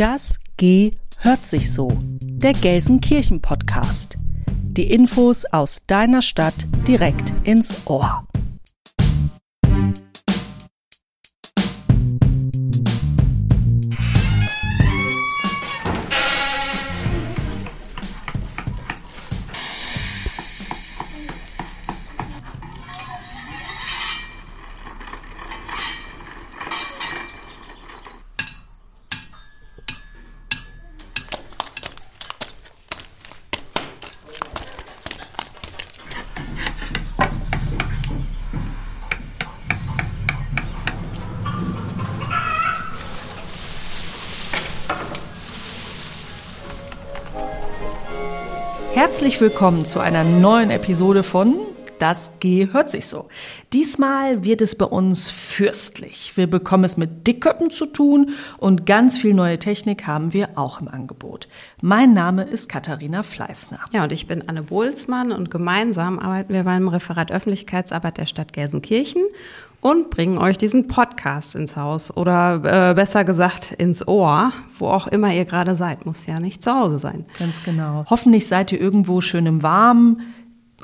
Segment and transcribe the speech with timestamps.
[0.00, 1.92] Das G hört sich so.
[2.22, 4.16] Der Gelsenkirchen Podcast.
[4.48, 6.54] Die Infos aus deiner Stadt
[6.88, 8.26] direkt ins Ohr.
[49.40, 51.58] Willkommen zu einer neuen Episode von
[52.00, 53.28] Das G hört sich so.
[53.74, 56.32] Diesmal wird es bei uns fürstlich.
[56.34, 60.80] Wir bekommen es mit Dickköppen zu tun und ganz viel neue Technik haben wir auch
[60.80, 61.46] im Angebot.
[61.82, 63.80] Mein Name ist Katharina Fleißner.
[63.92, 68.54] Ja, und ich bin Anne Bohlsmann und gemeinsam arbeiten wir beim Referat Öffentlichkeitsarbeit der Stadt
[68.54, 69.22] Gelsenkirchen
[69.82, 75.06] und bringen euch diesen Podcast ins Haus oder äh, besser gesagt ins Ohr, wo auch
[75.06, 76.06] immer ihr gerade seid.
[76.06, 77.24] Muss ja nicht zu Hause sein.
[77.38, 78.04] Ganz genau.
[78.08, 80.34] Hoffentlich seid ihr irgendwo schön im Warmen.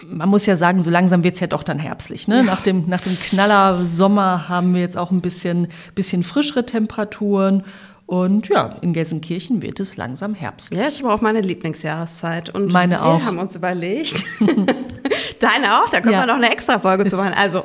[0.04, 2.28] Man muss ja sagen, so langsam wird es ja doch dann herbstlich.
[2.28, 2.38] Ne?
[2.38, 2.42] Ja.
[2.42, 7.64] Nach, dem, nach dem Knaller Sommer haben wir jetzt auch ein bisschen, bisschen frischere Temperaturen.
[8.06, 10.78] Und ja, in Gelsenkirchen wird es langsam herbstlich.
[10.78, 12.54] Ja, ich habe auch meine Lieblingsjahreszeit.
[12.54, 13.22] Und meine wir auch.
[13.22, 14.24] haben uns überlegt.
[15.40, 16.20] Deine auch, da können ja.
[16.20, 17.34] wir noch eine extra Folge zu machen.
[17.36, 17.64] Also,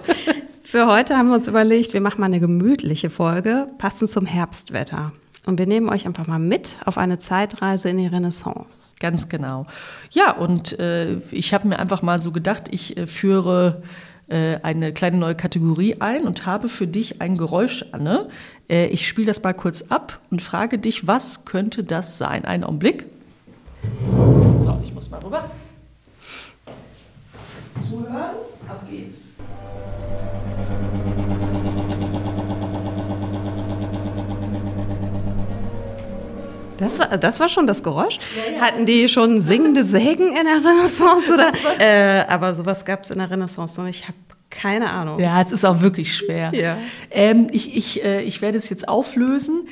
[0.63, 5.11] für heute haben wir uns überlegt, wir machen mal eine gemütliche Folge, passend zum Herbstwetter.
[5.45, 8.93] Und wir nehmen euch einfach mal mit auf eine Zeitreise in die Renaissance.
[8.99, 9.65] Ganz genau.
[10.11, 13.81] Ja, und äh, ich habe mir einfach mal so gedacht, ich äh, führe
[14.27, 18.29] äh, eine kleine neue Kategorie ein und habe für dich ein Geräusch, Anne.
[18.69, 22.45] Äh, ich spiele das mal kurz ab und frage dich, was könnte das sein?
[22.45, 23.05] Einen Augenblick.
[24.59, 25.49] So, ich muss mal rüber.
[27.75, 28.35] Zuhören,
[28.69, 29.37] ab geht's.
[36.81, 38.19] Das war, das war schon das Geräusch?
[38.35, 41.31] Ja, ja, Hatten die schon singende Sägen in der Renaissance?
[41.33, 41.51] Oder?
[41.79, 43.87] Äh, aber sowas gab es in der Renaissance noch.
[43.87, 44.17] Ich habe
[44.49, 45.19] keine Ahnung.
[45.19, 46.51] Ja, es ist auch wirklich schwer.
[46.53, 46.77] Ja.
[47.09, 49.67] Ähm, ich, ich, äh, ich werde es jetzt auflösen.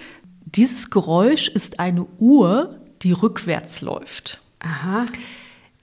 [0.46, 4.40] Dieses Geräusch ist eine Uhr, die rückwärts läuft.
[4.60, 5.06] Aha.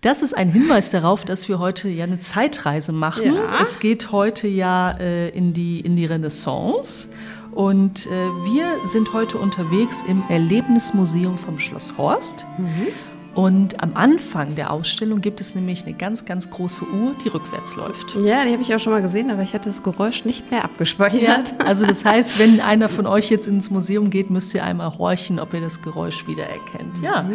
[0.00, 3.34] Das ist ein Hinweis darauf, dass wir heute ja eine Zeitreise machen.
[3.34, 3.60] Ja.
[3.60, 7.08] Es geht heute ja äh, in, die, in die Renaissance.
[7.56, 8.11] Und äh,
[8.44, 12.44] wir sind heute unterwegs im Erlebnismuseum vom Schloss Horst.
[12.59, 12.89] Mhm.
[13.34, 17.75] Und am Anfang der Ausstellung gibt es nämlich eine ganz, ganz große Uhr, die rückwärts
[17.75, 18.15] läuft.
[18.17, 20.65] Ja, die habe ich auch schon mal gesehen, aber ich hatte das Geräusch nicht mehr
[20.65, 21.55] abgespeichert.
[21.59, 24.99] Ja, also das heißt, wenn einer von euch jetzt ins Museum geht, müsst ihr einmal
[24.99, 26.99] horchen, ob ihr das Geräusch wiedererkennt.
[26.99, 27.05] Mhm.
[27.05, 27.31] Ja.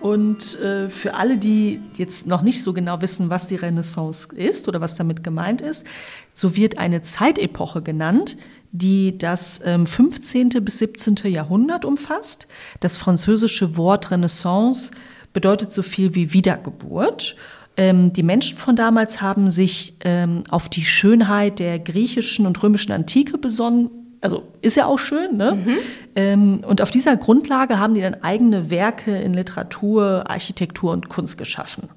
[0.00, 4.68] Und äh, für alle, die jetzt noch nicht so genau wissen, was die Renaissance ist
[4.68, 5.84] oder was damit gemeint ist,
[6.32, 8.36] so wird eine Zeitepoche genannt,
[8.72, 10.50] die das ähm, 15.
[10.62, 11.16] bis 17.
[11.32, 12.48] Jahrhundert umfasst.
[12.80, 14.90] Das französische Wort Renaissance
[15.32, 17.36] bedeutet so viel wie Wiedergeburt.
[17.76, 22.92] Ähm, die Menschen von damals haben sich ähm, auf die Schönheit der griechischen und römischen
[22.92, 23.90] Antike besonnen.
[24.20, 25.52] Also ist ja auch schön, ne?
[25.54, 25.76] Mhm.
[26.16, 31.38] Ähm, und auf dieser Grundlage haben die dann eigene Werke in Literatur, Architektur und Kunst
[31.38, 31.88] geschaffen.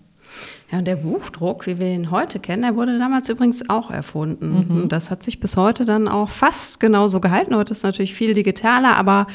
[0.71, 4.65] Ja, und der Buchdruck, wie wir ihn heute kennen, der wurde damals übrigens auch erfunden.
[4.69, 4.83] Mhm.
[4.83, 7.55] Und das hat sich bis heute dann auch fast genauso gehalten.
[7.55, 9.27] Heute ist natürlich viel digitaler, aber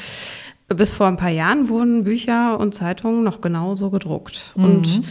[0.67, 4.53] bis vor ein paar Jahren wurden Bücher und Zeitungen noch genauso gedruckt.
[4.55, 4.63] Mhm.
[4.63, 5.01] Und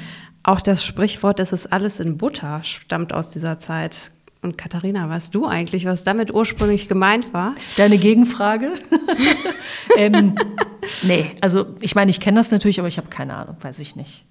[0.43, 4.11] auch das Sprichwort, es ist alles in Butter, stammt aus dieser Zeit.
[4.43, 7.55] Und Katharina, weißt du eigentlich, was damit ursprünglich gemeint war?
[7.77, 8.73] Deine Gegenfrage?
[9.97, 10.35] ähm,
[11.03, 13.95] nee, also ich meine, ich kenne das natürlich, aber ich habe keine Ahnung, weiß ich
[13.95, 14.25] nicht.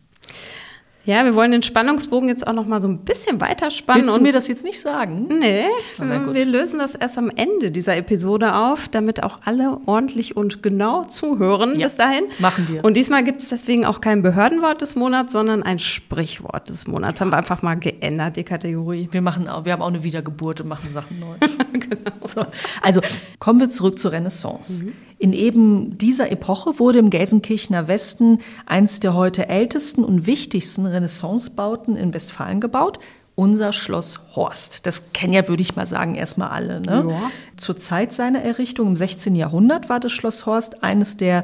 [1.06, 4.04] Ja, wir wollen den Spannungsbogen jetzt auch noch mal so ein bisschen weiterspannen.
[4.04, 5.28] Willst du mir das jetzt nicht sagen?
[5.40, 5.66] Nee,
[5.98, 11.04] wir lösen das erst am Ende dieser Episode auf, damit auch alle ordentlich und genau
[11.04, 12.24] zuhören ja, bis dahin.
[12.40, 12.84] Machen wir.
[12.84, 17.22] Und diesmal gibt es deswegen auch kein Behördenwort des Monats, sondern ein Sprichwort des Monats.
[17.22, 19.08] Haben wir einfach mal geändert, die Kategorie.
[19.12, 21.36] Wir, machen auch, wir haben auch eine Wiedergeburt und machen Sachen neu.
[21.74, 22.26] genau.
[22.26, 22.46] So.
[22.82, 23.02] Also
[23.38, 24.84] kommen wir zurück zur Renaissance.
[24.86, 24.94] Mhm.
[25.18, 31.96] In eben dieser Epoche wurde im Gelsenkirchener Westen eins der heute ältesten und wichtigsten Renaissancebauten
[31.96, 33.00] in Westfalen gebaut,
[33.36, 34.86] unser Schloss Horst.
[34.86, 36.82] Das kennen ja, würde ich mal sagen, erstmal alle.
[36.82, 37.06] Ne?
[37.10, 37.32] Ja.
[37.58, 39.36] Zur Zeit seiner Errichtung im 16.
[39.36, 41.44] Jahrhundert war das Schloss Horst eines der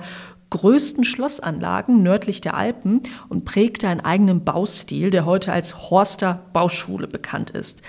[0.52, 7.08] größten Schlossanlagen nördlich der Alpen und prägte einen eigenen Baustil, der heute als Horster Bauschule
[7.08, 7.82] bekannt ist.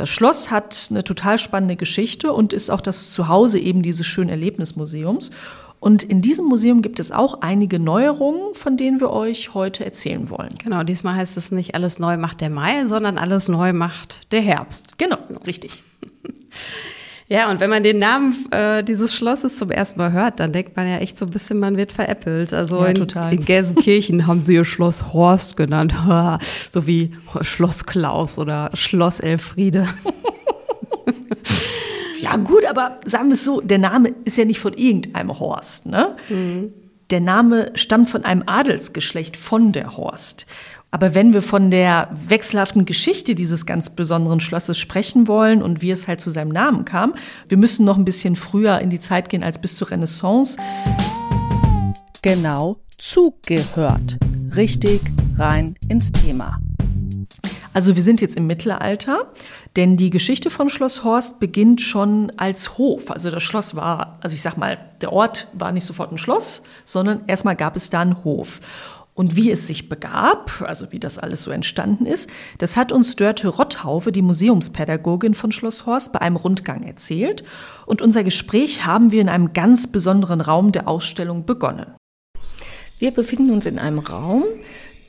[0.00, 4.30] Das Schloss hat eine total spannende Geschichte und ist auch das Zuhause eben dieses schönen
[4.30, 5.30] Erlebnismuseums.
[5.78, 10.30] Und in diesem Museum gibt es auch einige Neuerungen, von denen wir euch heute erzählen
[10.30, 10.54] wollen.
[10.58, 14.40] Genau, diesmal heißt es nicht alles neu macht der Mai, sondern alles neu macht der
[14.40, 14.96] Herbst.
[14.96, 15.82] Genau, richtig.
[17.32, 20.76] Ja, und wenn man den Namen äh, dieses Schlosses zum ersten Mal hört, dann denkt
[20.76, 22.52] man ja echt so ein bisschen, man wird veräppelt.
[22.52, 23.32] Also Ja, in, total.
[23.32, 25.94] in Gelsenkirchen haben sie ihr Schloss Horst genannt,
[26.70, 27.12] so wie
[27.42, 29.88] Schloss Klaus oder Schloss Elfriede.
[32.20, 35.86] Ja, gut, aber sagen wir es so, der Name ist ja nicht von irgendeinem Horst.
[35.86, 36.14] Ne?
[37.08, 40.44] Der Name stammt von einem Adelsgeschlecht von der Horst.
[40.90, 45.90] Aber wenn wir von der wechselhaften Geschichte dieses ganz besonderen Schlosses sprechen wollen und wie
[45.90, 47.14] es halt zu seinem Namen kam,
[47.48, 50.58] wir müssen noch ein bisschen früher in die Zeit gehen als bis zur Renaissance.
[52.22, 54.18] Genau zugehört.
[54.56, 55.00] Richtig
[55.38, 56.58] rein ins Thema.
[57.72, 59.32] Also wir sind jetzt im Mittelalter,
[59.76, 63.12] denn die Geschichte von Schloss Horst beginnt schon als Hof.
[63.12, 66.64] Also das Schloss war, also ich sag mal, der Ort war nicht sofort ein Schloss,
[66.84, 68.60] sondern erstmal gab es da einen Hof.
[69.14, 73.16] Und wie es sich begab, also wie das alles so entstanden ist, das hat uns
[73.16, 77.44] Dörte Rotthaufe, die Museumspädagogin von Schloss Horst, bei einem Rundgang erzählt.
[77.86, 81.94] Und unser Gespräch haben wir in einem ganz besonderen Raum der Ausstellung begonnen.
[82.98, 84.44] Wir befinden uns in einem Raum,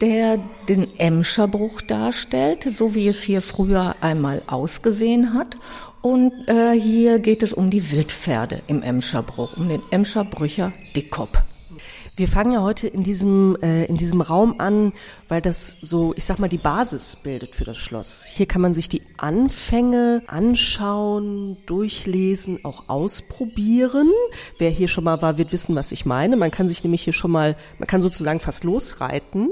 [0.01, 5.56] der den Emscherbruch darstellt, so wie es hier früher einmal ausgesehen hat.
[6.01, 11.44] Und äh, hier geht es um die Wildpferde im Emscherbruch, um den Emscherbrücher Dickkop.
[12.18, 14.92] Wir fangen ja heute in diesem, äh, in diesem Raum an,
[15.30, 18.25] weil das so, ich sag mal, die Basis bildet für das Schloss.
[18.25, 24.12] Hier kann man sich die Anfänge anschauen, durchlesen, auch ausprobieren.
[24.58, 26.36] Wer hier schon mal war, wird wissen, was ich meine.
[26.36, 29.50] Man kann sich nämlich hier schon mal, man kann sozusagen fast losreiten.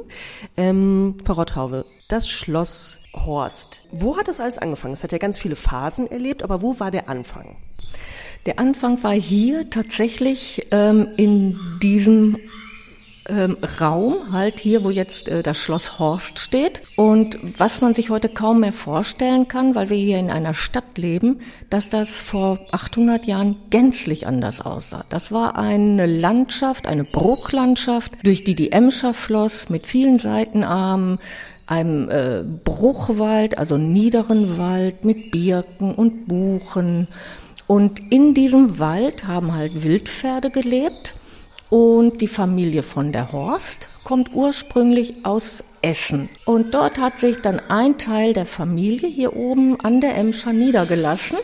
[0.58, 3.84] Ähm, Frau Rotthauwe, das Schloss Horst.
[3.92, 4.94] Wo hat das alles angefangen?
[4.94, 7.56] Es hat ja ganz viele Phasen erlebt, aber wo war der Anfang?
[8.46, 12.38] Der Anfang war hier tatsächlich ähm, in diesem
[13.30, 16.82] ähm, Raum, halt hier, wo jetzt äh, das Schloss Horst steht.
[16.96, 20.98] Und was man sich heute kaum mehr vorstellen kann, weil wir hier in einer Stadt
[20.98, 21.40] leben,
[21.70, 25.06] dass das vor 800 Jahren gänzlich anders aussah.
[25.10, 31.20] Das war eine Landschaft, eine Bruchlandschaft, durch die die Emscher floss mit vielen Seitenarmen,
[31.68, 37.08] einem äh, Bruchwald, also niederen Wald mit Birken und Buchen.
[37.70, 41.14] Und in diesem Wald haben halt Wildpferde gelebt.
[41.70, 46.30] Und die Familie von der Horst kommt ursprünglich aus Essen.
[46.46, 51.38] Und dort hat sich dann ein Teil der Familie hier oben an der Emscher niedergelassen.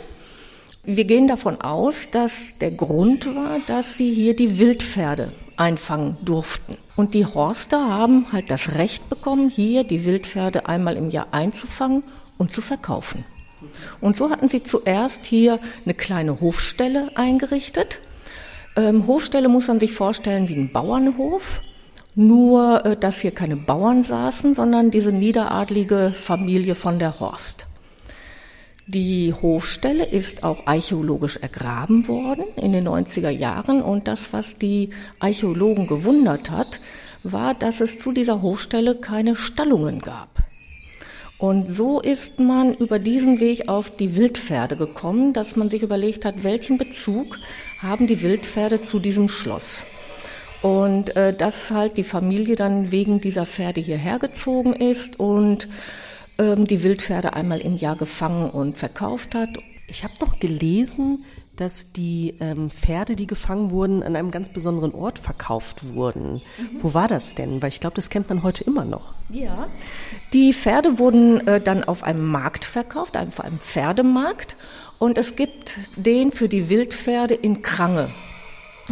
[0.84, 6.76] Wir gehen davon aus, dass der Grund war, dass sie hier die Wildpferde einfangen durften.
[6.96, 12.02] Und die Horster haben halt das Recht bekommen, hier die Wildpferde einmal im Jahr einzufangen
[12.40, 13.26] und zu verkaufen.
[14.02, 18.00] Und so hatten sie zuerst hier eine kleine Hofstelle eingerichtet.
[18.76, 21.62] Ähm, Hofstelle muss man sich vorstellen wie ein Bauernhof.
[22.16, 27.68] Nur, äh, dass hier keine Bauern saßen, sondern diese niederadlige Familie von der Horst.
[28.88, 34.92] Die Hofstelle ist auch archäologisch ergraben worden in den 90er Jahren und das, was die
[35.20, 36.80] Archäologen gewundert hat,
[37.24, 40.30] war, dass es zu dieser Hofstelle keine Stallungen gab.
[41.38, 46.24] Und so ist man über diesen Weg auf die Wildpferde gekommen, dass man sich überlegt
[46.24, 47.38] hat, welchen Bezug
[47.82, 49.86] haben die Wildpferde zu diesem Schloss.
[50.62, 55.68] Und äh, dass halt die Familie dann wegen dieser Pferde hierher gezogen ist und
[56.38, 59.50] ähm, die Wildpferde einmal im Jahr gefangen und verkauft hat.
[59.88, 64.94] Ich habe noch gelesen, dass die ähm, Pferde, die gefangen wurden, an einem ganz besonderen
[64.94, 66.42] Ort verkauft wurden.
[66.80, 67.62] Wo war das denn?
[67.62, 69.14] Weil ich glaube, das kennt man heute immer noch.
[69.30, 69.68] Ja.
[70.34, 74.56] Die Pferde wurden äh, dann auf einem Markt verkauft, auf einem Pferdemarkt.
[75.00, 78.10] Und es gibt den für die Wildpferde in Krange.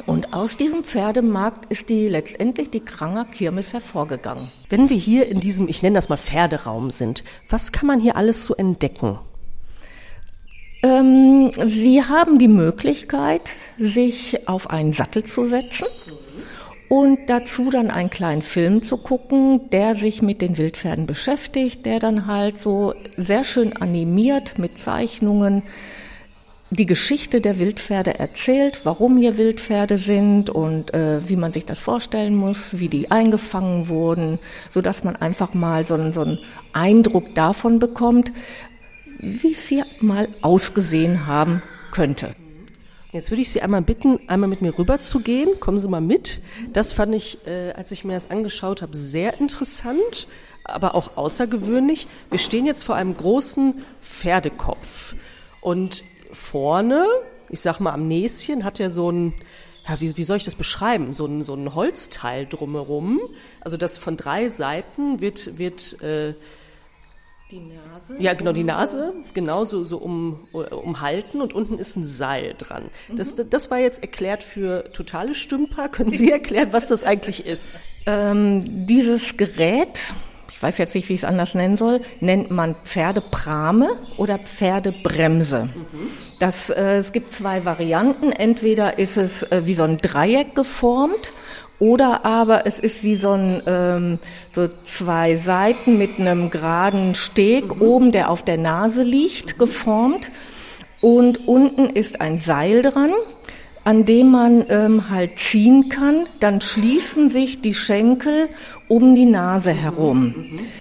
[0.08, 4.52] Und aus diesem Pferdemarkt ist die letztendlich die Kranger Kirmes hervorgegangen.
[4.70, 8.16] Wenn wir hier in diesem, ich nenne das mal Pferderaum sind, was kann man hier
[8.16, 9.20] alles so entdecken?
[10.84, 15.88] Ähm, Sie haben die Möglichkeit, sich auf einen Sattel zu setzen
[16.90, 22.00] und dazu dann einen kleinen Film zu gucken, der sich mit den Wildpferden beschäftigt, der
[22.00, 25.64] dann halt so sehr schön animiert mit Zeichnungen
[26.70, 31.80] die Geschichte der Wildpferde erzählt, warum hier Wildpferde sind und äh, wie man sich das
[31.80, 34.40] vorstellen muss, wie die eingefangen wurden,
[34.72, 36.40] so dass man einfach mal so einen, so einen
[36.74, 38.32] Eindruck davon bekommt,
[39.24, 41.62] wie es hier mal ausgesehen haben
[41.92, 42.36] könnte.
[43.12, 45.60] Jetzt würde ich Sie einmal bitten, einmal mit mir rüber zu gehen.
[45.60, 46.42] Kommen Sie mal mit.
[46.74, 50.28] Das fand ich, äh, als ich mir das angeschaut habe, sehr interessant,
[50.64, 52.08] aber auch außergewöhnlich.
[52.32, 55.16] Wir stehen jetzt vor einem großen Pferdekopf
[55.62, 57.06] und vorne,
[57.50, 59.34] ich sag mal am Näschen, hat er so ein
[59.88, 61.14] ja, wie, wie soll ich das beschreiben?
[61.14, 63.20] So ein, so ein Holzteil drumherum.
[63.60, 66.36] Also das von drei Seiten wird, wird äh,
[67.54, 68.16] Die Nase.
[68.18, 72.90] ja, genau, die Nase, genau so, so um, umhalten und unten ist ein Seil dran.
[73.16, 75.88] Das, das war jetzt erklärt für totale Stümper.
[75.88, 77.76] Können Sie erklären, was das eigentlich ist?
[78.08, 80.14] Ähm, dieses Gerät,
[80.52, 85.70] ich weiß jetzt nicht, wie ich es anders nennen soll, nennt man Pferdeprame oder Pferdebremse.
[86.40, 88.32] Das, äh, es gibt zwei Varianten.
[88.32, 91.32] Entweder ist es äh, wie so ein Dreieck geformt
[91.84, 97.82] oder aber es ist wie so ein ähm, so zwei Seiten mit einem geraden Steg
[97.82, 100.32] oben, der auf der Nase liegt, geformt.
[101.02, 103.12] Und unten ist ein Seil dran,
[103.84, 106.26] an dem man ähm, halt ziehen kann.
[106.40, 108.48] Dann schließen sich die Schenkel
[108.88, 110.36] um die Nase herum.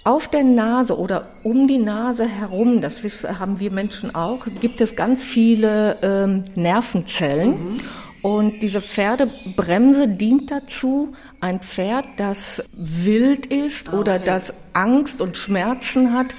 [0.05, 3.01] Auf der Nase oder um die Nase herum, das
[3.39, 7.81] haben wir Menschen auch, gibt es ganz viele ähm, Nervenzellen.
[8.23, 16.13] Und diese Pferdebremse dient dazu, ein Pferd, das wild ist oder das Angst und Schmerzen
[16.13, 16.33] hat,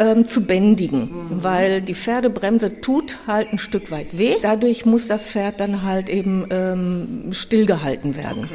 [0.00, 4.34] ähm, zu bändigen, weil die Pferdebremse tut halt ein Stück weit weh.
[4.42, 8.48] Dadurch muss das Pferd dann halt eben ähm, stillgehalten werden.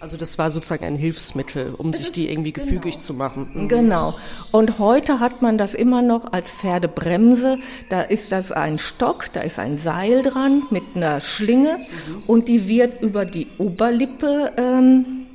[0.00, 3.50] Also das war sozusagen ein Hilfsmittel, um sich die irgendwie gefügig zu machen.
[3.52, 3.68] Mhm.
[3.68, 4.16] Genau.
[4.50, 7.58] Und heute hat man das immer noch als Pferdebremse.
[7.90, 11.78] Da ist das ein Stock, da ist ein Seil dran mit einer Schlinge
[12.26, 15.26] und die wird über die Oberlippe ähm,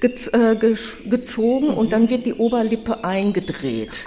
[0.00, 4.06] gez äh, gezogen und dann wird die Oberlippe eingedreht.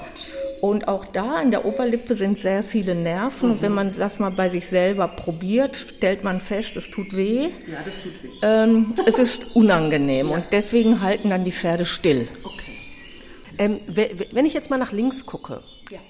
[0.61, 3.49] Und auch da in der Oberlippe sind sehr viele Nerven.
[3.51, 7.45] Und wenn man das mal bei sich selber probiert, stellt man fest, es tut weh.
[7.67, 8.29] Ja, das tut weh.
[8.43, 12.27] Ähm, es ist unangenehm und deswegen halten dann die Pferde still.
[12.43, 12.77] Okay.
[13.57, 15.61] Ähm, we- we- wenn ich jetzt mal nach links gucke,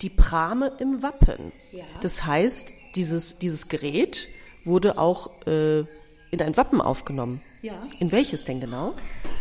[0.01, 1.53] die Prame im Wappen.
[2.01, 4.27] Das heißt, dieses, dieses Gerät
[4.65, 7.41] wurde auch äh, in ein Wappen aufgenommen.
[7.62, 7.74] Ja.
[8.00, 8.96] In welches denn genau?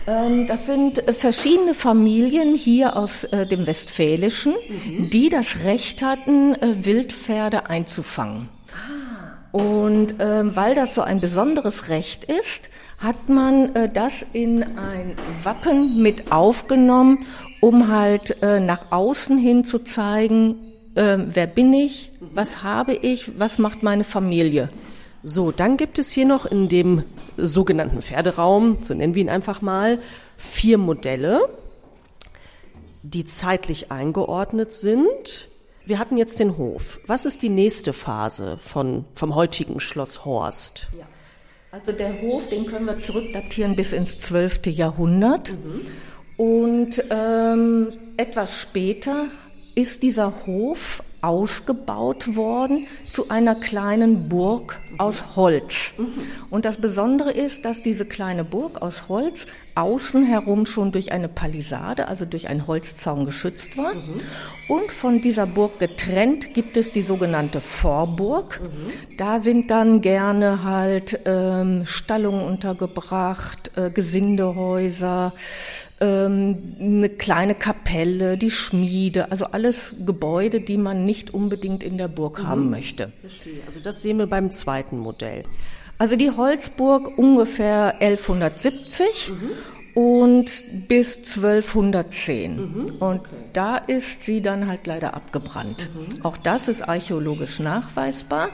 [0.06, 4.54] Ähm, das sind äh, verschiedene Familien hier aus äh, dem Westfälischen,
[5.10, 8.50] die das Recht hatten, äh, Wildpferde einzufangen.
[9.52, 16.02] Und ähm, weil das so ein besonderes Recht ist, hat man das in ein Wappen
[16.02, 17.24] mit aufgenommen,
[17.60, 23.58] um halt nach außen hin zu zeigen, äh, wer bin ich, was habe ich, was
[23.58, 24.68] macht meine Familie.
[25.22, 27.04] So, dann gibt es hier noch in dem
[27.36, 29.98] sogenannten Pferderaum, so nennen wir ihn einfach mal,
[30.36, 31.48] vier Modelle,
[33.02, 35.48] die zeitlich eingeordnet sind.
[35.84, 37.00] Wir hatten jetzt den Hof.
[37.06, 40.88] Was ist die nächste Phase von, vom heutigen Schloss Horst?
[41.72, 44.66] Also der Hof, den können wir zurückdatieren bis ins 12.
[44.66, 45.54] Jahrhundert.
[46.36, 49.26] Und ähm, etwas später
[49.74, 55.94] ist dieser Hof ausgebaut worden zu einer kleinen Burg aus Holz.
[56.50, 61.28] Und das Besondere ist, dass diese kleine Burg aus Holz außen herum schon durch eine
[61.28, 63.92] Palisade, also durch einen Holzzaun geschützt war.
[64.68, 68.60] Und von dieser Burg getrennt gibt es die sogenannte Vorburg.
[69.16, 75.32] Da sind dann gerne halt ähm, Stallungen untergebracht, äh, Gesindehäuser,
[76.00, 82.08] ähm, eine kleine Kapelle, die Schmiede, also alles Gebäude, die man nicht unbedingt in der
[82.08, 83.12] Burg haben möchte.
[83.20, 83.60] Verstehe.
[83.66, 85.44] Also das sehen wir beim zweiten Modell.
[85.98, 89.32] Also die Holzburg ungefähr 1170
[89.94, 92.92] und bis 1210.
[93.00, 95.90] Und da ist sie dann halt leider abgebrannt.
[96.22, 98.48] Auch das ist archäologisch nachweisbar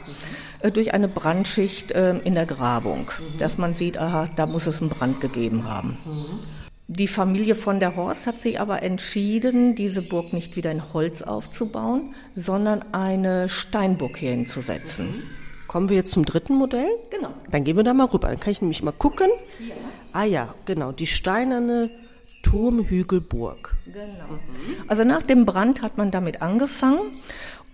[0.60, 4.80] äh, durch eine Brandschicht äh, in der Grabung, dass man sieht, aha, da muss es
[4.80, 5.98] einen Brand gegeben haben.
[6.88, 11.20] Die Familie von der Horst hat sich aber entschieden, diese Burg nicht wieder in Holz
[11.20, 15.24] aufzubauen, sondern eine Steinburg hier hinzusetzen.
[15.66, 16.88] Kommen wir jetzt zum dritten Modell?
[17.10, 17.34] Genau.
[17.50, 18.28] Dann gehen wir da mal rüber.
[18.28, 19.28] Dann kann ich nämlich mal gucken.
[20.12, 21.90] Ah ja, genau, die steinerne
[22.42, 23.74] Turmhügelburg.
[23.86, 24.38] Genau.
[24.86, 27.00] Also nach dem Brand hat man damit angefangen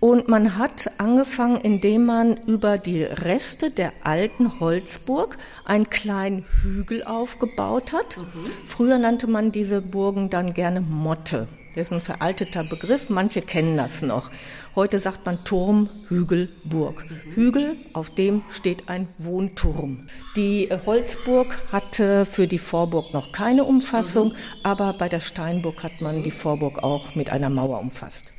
[0.03, 7.05] und man hat angefangen, indem man über die Reste der alten Holzburg einen kleinen Hügel
[7.05, 8.17] aufgebaut hat.
[8.65, 11.47] Früher nannte man diese Burgen dann gerne Motte.
[11.73, 14.29] Das ist ein veralteter Begriff, manche kennen das noch.
[14.75, 17.05] Heute sagt man Turm, Hügel, Burg.
[17.33, 20.07] Hügel, auf dem steht ein Wohnturm.
[20.35, 24.33] Die Holzburg hatte für die Vorburg noch keine Umfassung,
[24.63, 28.33] aber bei der Steinburg hat man die Vorburg auch mit einer Mauer umfasst.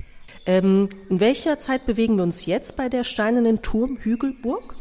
[0.46, 4.74] Ähm, in welcher Zeit bewegen wir uns jetzt bei der steinernen Turmhügelburg?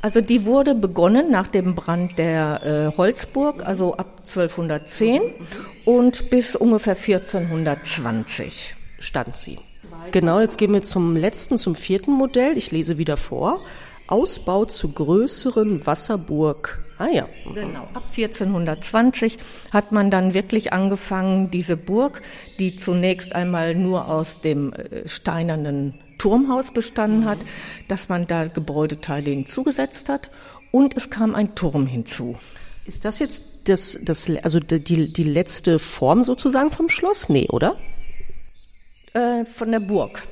[0.00, 5.22] Also die wurde begonnen nach dem Brand der äh, Holzburg, also ab 1210
[5.84, 8.74] und bis ungefähr 1420.
[8.98, 9.58] stand sie.
[10.10, 12.58] Genau, jetzt gehen wir zum letzten, zum vierten Modell.
[12.58, 13.60] Ich lese wieder vor.
[14.08, 17.28] Ausbau zur größeren Wasserburg Ah ja.
[17.52, 17.82] Genau.
[17.94, 19.38] Ab 1420
[19.72, 22.22] hat man dann wirklich angefangen, diese Burg,
[22.60, 27.44] die zunächst einmal nur aus dem äh, steinernen Turmhaus bestanden hat,
[27.88, 30.30] dass man da Gebäudeteile hinzugesetzt hat
[30.70, 32.36] und es kam ein Turm hinzu.
[32.86, 37.28] Ist das jetzt das, das also die, die letzte Form sozusagen vom Schloss?
[37.28, 37.78] Nee, oder?
[39.12, 40.22] Äh, von der Burg.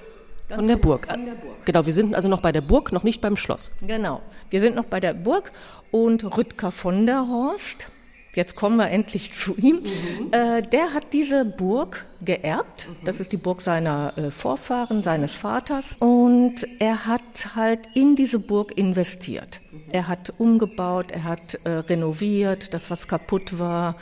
[0.55, 1.07] Von der, Burg.
[1.11, 1.65] von der Burg.
[1.65, 3.71] Genau, wir sind also noch bei der Burg, noch nicht beim Schloss.
[3.87, 5.53] Genau, wir sind noch bei der Burg
[5.91, 7.89] und Rüdger von der Horst,
[8.35, 10.33] jetzt kommen wir endlich zu ihm, mhm.
[10.33, 12.89] äh, der hat diese Burg geerbt.
[12.89, 13.05] Mhm.
[13.05, 15.87] Das ist die Burg seiner äh, Vorfahren, seines Vaters.
[15.99, 19.61] Und er hat halt in diese Burg investiert.
[19.71, 19.81] Mhm.
[19.93, 23.97] Er hat umgebaut, er hat äh, renoviert, das, was kaputt war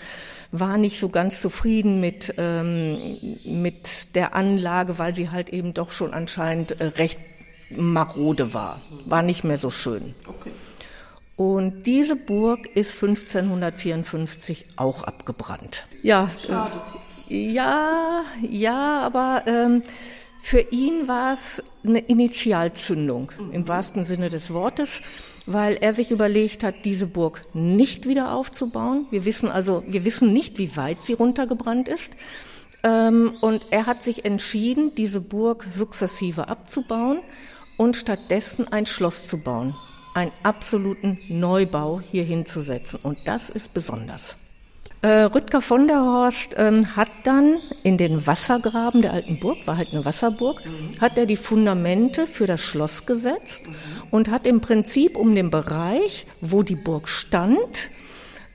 [0.51, 5.93] war nicht so ganz zufrieden mit, ähm, mit der Anlage, weil sie halt eben doch
[5.93, 7.21] schon anscheinend äh, recht
[7.71, 8.81] marode war.
[9.05, 10.15] War nicht mehr so schön.
[10.27, 10.51] Okay.
[11.37, 15.87] Und diese Burg ist 1554 auch abgebrannt.
[16.03, 16.81] Ja, Schade.
[17.29, 19.83] Äh, ja, ja, aber ähm,
[20.41, 23.53] für ihn war es eine Initialzündung mhm.
[23.53, 25.03] im wahrsten Sinne des Wortes
[25.51, 29.07] weil er sich überlegt hat, diese Burg nicht wieder aufzubauen.
[29.11, 32.13] Wir wissen also, wir wissen nicht, wie weit sie runtergebrannt ist.
[32.85, 37.21] Ähm, und er hat sich entschieden, diese Burg sukzessive abzubauen
[37.79, 39.75] und stattdessen ein Schloss zu bauen,
[40.15, 43.01] einen absoluten Neubau hier hinzusetzen.
[43.03, 44.37] Und das ist besonders.
[45.01, 49.77] Äh, Rüdger von der Horst ähm, hat dann in den Wassergraben der alten Burg, war
[49.77, 51.01] halt eine Wasserburg, mhm.
[51.01, 53.75] hat er die Fundamente für das Schloss gesetzt mhm.
[54.11, 57.91] und hat im Prinzip um den Bereich, wo die Burg stand,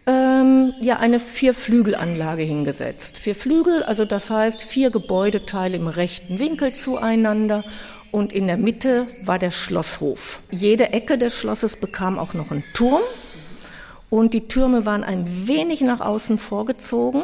[0.05, 3.17] ähm, ja eine Vierflügelanlage hingesetzt.
[3.17, 7.63] Vier Flügel, also das heißt vier Gebäudeteile im rechten Winkel zueinander
[8.11, 10.41] und in der Mitte war der Schlosshof.
[10.51, 13.01] Jede Ecke des Schlosses bekam auch noch einen Turm
[14.13, 17.23] und die Türme waren ein wenig nach außen vorgezogen,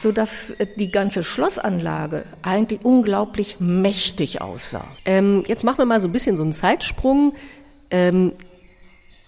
[0.00, 4.86] so dass äh, die ganze Schlossanlage eigentlich unglaublich mächtig aussah.
[5.04, 7.34] Ähm, jetzt machen wir mal so ein bisschen so einen Zeitsprung.
[7.90, 8.32] Ähm,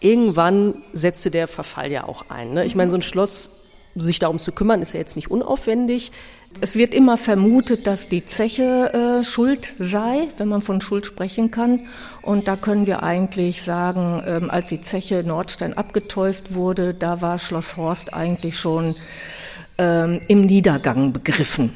[0.01, 2.55] irgendwann setzte der Verfall ja auch ein.
[2.55, 2.65] Ne?
[2.65, 3.51] Ich meine, so ein Schloss,
[3.95, 6.13] sich darum zu kümmern, ist ja jetzt nicht unaufwendig.
[6.61, 11.51] Es wird immer vermutet, dass die Zeche äh, schuld sei, wenn man von Schuld sprechen
[11.51, 11.81] kann.
[12.23, 17.39] Und da können wir eigentlich sagen, ähm, als die Zeche Nordstein abgetäuft wurde, da war
[17.39, 18.95] Schloss Horst eigentlich schon
[19.77, 21.75] ähm, im Niedergang begriffen.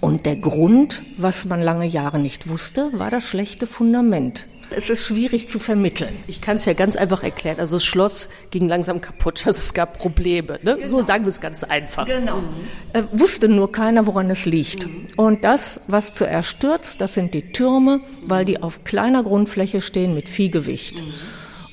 [0.00, 4.46] Und der Grund, was man lange Jahre nicht wusste, war das schlechte Fundament.
[4.70, 6.14] Es ist schwierig zu vermitteln.
[6.26, 7.60] Ich kann es ja ganz einfach erklären.
[7.60, 10.58] Also das Schloss ging langsam kaputt, also es gab Probleme.
[10.62, 10.76] Ne?
[10.76, 10.88] Genau.
[10.88, 12.06] So sagen wir es ganz einfach.
[12.06, 12.38] Genau.
[12.38, 12.48] Mhm.
[12.92, 14.86] Äh, wusste nur keiner, woran es liegt.
[14.86, 15.06] Mhm.
[15.16, 20.14] Und das, was zuerst stürzt, das sind die Türme, weil die auf kleiner Grundfläche stehen
[20.14, 21.02] mit Viehgewicht.
[21.02, 21.12] Mhm.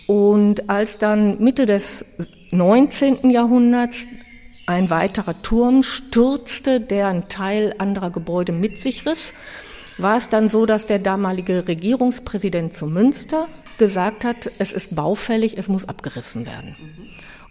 [0.05, 2.05] Und als dann Mitte des
[2.51, 3.29] 19.
[3.29, 4.05] Jahrhunderts
[4.65, 9.33] ein weiterer Turm stürzte, der einen Teil anderer Gebäude mit sich riss,
[9.97, 15.57] war es dann so, dass der damalige Regierungspräsident zu Münster gesagt hat, es ist baufällig,
[15.57, 16.75] es muss abgerissen werden.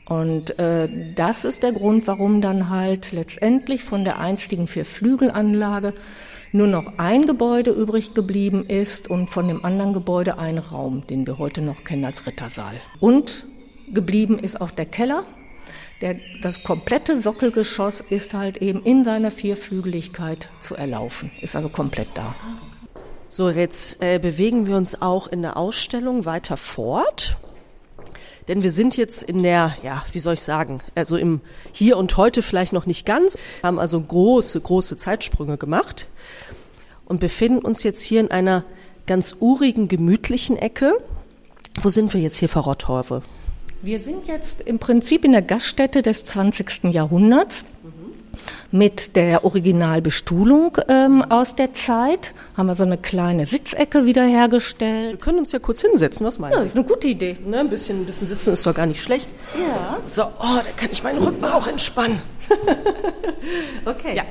[0.06, 5.94] Und äh, das ist der Grund, warum dann halt letztendlich von der einstigen Vierflügelanlage
[6.52, 11.26] nur noch ein Gebäude übrig geblieben ist und von dem anderen Gebäude ein Raum, den
[11.26, 12.74] wir heute noch kennen als Rittersaal.
[13.00, 13.46] Und
[13.92, 15.24] geblieben ist auch der Keller,
[16.00, 22.08] der, das komplette Sockelgeschoss ist halt eben in seiner Vierflügeligkeit zu erlaufen, ist also komplett
[22.14, 22.34] da.
[23.28, 27.36] So, jetzt äh, bewegen wir uns auch in der Ausstellung weiter fort.
[28.48, 31.40] Denn wir sind jetzt in der, ja, wie soll ich sagen, also im
[31.72, 36.08] Hier und Heute vielleicht noch nicht ganz, haben also große, große Zeitsprünge gemacht
[37.06, 38.64] und befinden uns jetzt hier in einer
[39.06, 40.98] ganz urigen, gemütlichen Ecke.
[41.80, 43.22] Wo sind wir jetzt hier, Frau Rotthäufe?
[43.84, 46.84] Wir sind jetzt im Prinzip in der Gaststätte des 20.
[46.84, 47.64] Jahrhunderts.
[48.70, 55.12] Mit der Originalbestuhlung ähm, aus der Zeit haben wir so eine kleine Sitzecke wiederhergestellt.
[55.12, 56.60] Wir können uns ja kurz hinsetzen, was meinst du?
[56.60, 57.36] Ja, ist eine gute Idee.
[57.44, 59.28] Ne, ein, bisschen, ein bisschen sitzen ist doch gar nicht schlecht.
[59.58, 59.98] Ja.
[60.04, 62.22] So, oh, da kann ich meinen Rücken auch entspannen.
[63.84, 64.16] okay.
[64.16, 64.24] Ja.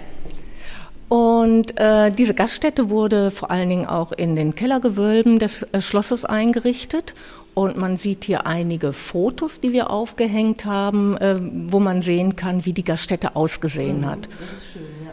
[1.12, 6.24] Und äh, diese Gaststätte wurde vor allen Dingen auch in den Kellergewölben des äh, Schlosses
[6.24, 7.15] eingerichtet.
[7.54, 11.36] Und man sieht hier einige Fotos, die wir aufgehängt haben, äh,
[11.67, 14.30] wo man sehen kann, wie die Gaststätte ausgesehen mhm, hat.
[14.71, 15.12] Schön, ja.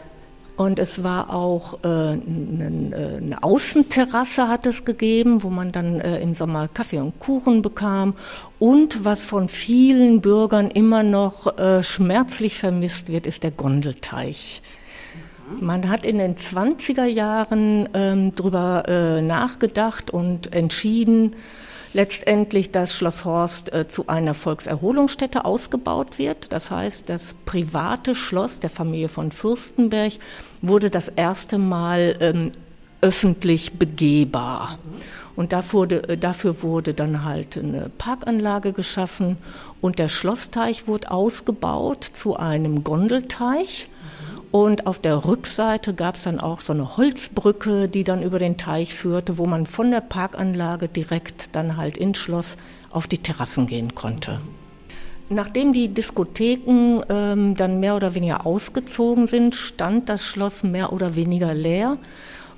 [0.55, 5.99] Und es war auch äh, eine, äh, eine Außenterrasse hat es gegeben, wo man dann
[5.99, 8.13] äh, im Sommer Kaffee und Kuchen bekam.
[8.57, 14.61] Und was von vielen Bürgern immer noch äh, schmerzlich vermisst wird, ist der Gondelteich.
[15.59, 21.35] Man hat in den 20er Jahren ähm, drüber äh, nachgedacht und entschieden,
[21.93, 26.53] letztendlich das Schloss Horst äh, zu einer Volkserholungsstätte ausgebaut wird.
[26.53, 30.13] Das heißt, das private Schloss der Familie von Fürstenberg
[30.61, 32.51] wurde das erste Mal ähm,
[33.01, 34.77] öffentlich begehbar.
[35.35, 39.37] Und dafür äh, dafür wurde dann halt eine Parkanlage geschaffen
[39.81, 43.87] und der Schlossteich wurde ausgebaut zu einem Gondelteich.
[44.51, 48.57] Und auf der Rückseite gab es dann auch so eine Holzbrücke, die dann über den
[48.57, 52.57] Teich führte, wo man von der Parkanlage direkt dann halt ins Schloss
[52.89, 54.41] auf die Terrassen gehen konnte.
[55.29, 61.15] Nachdem die Diskotheken ähm, dann mehr oder weniger ausgezogen sind, stand das Schloss mehr oder
[61.15, 61.97] weniger leer.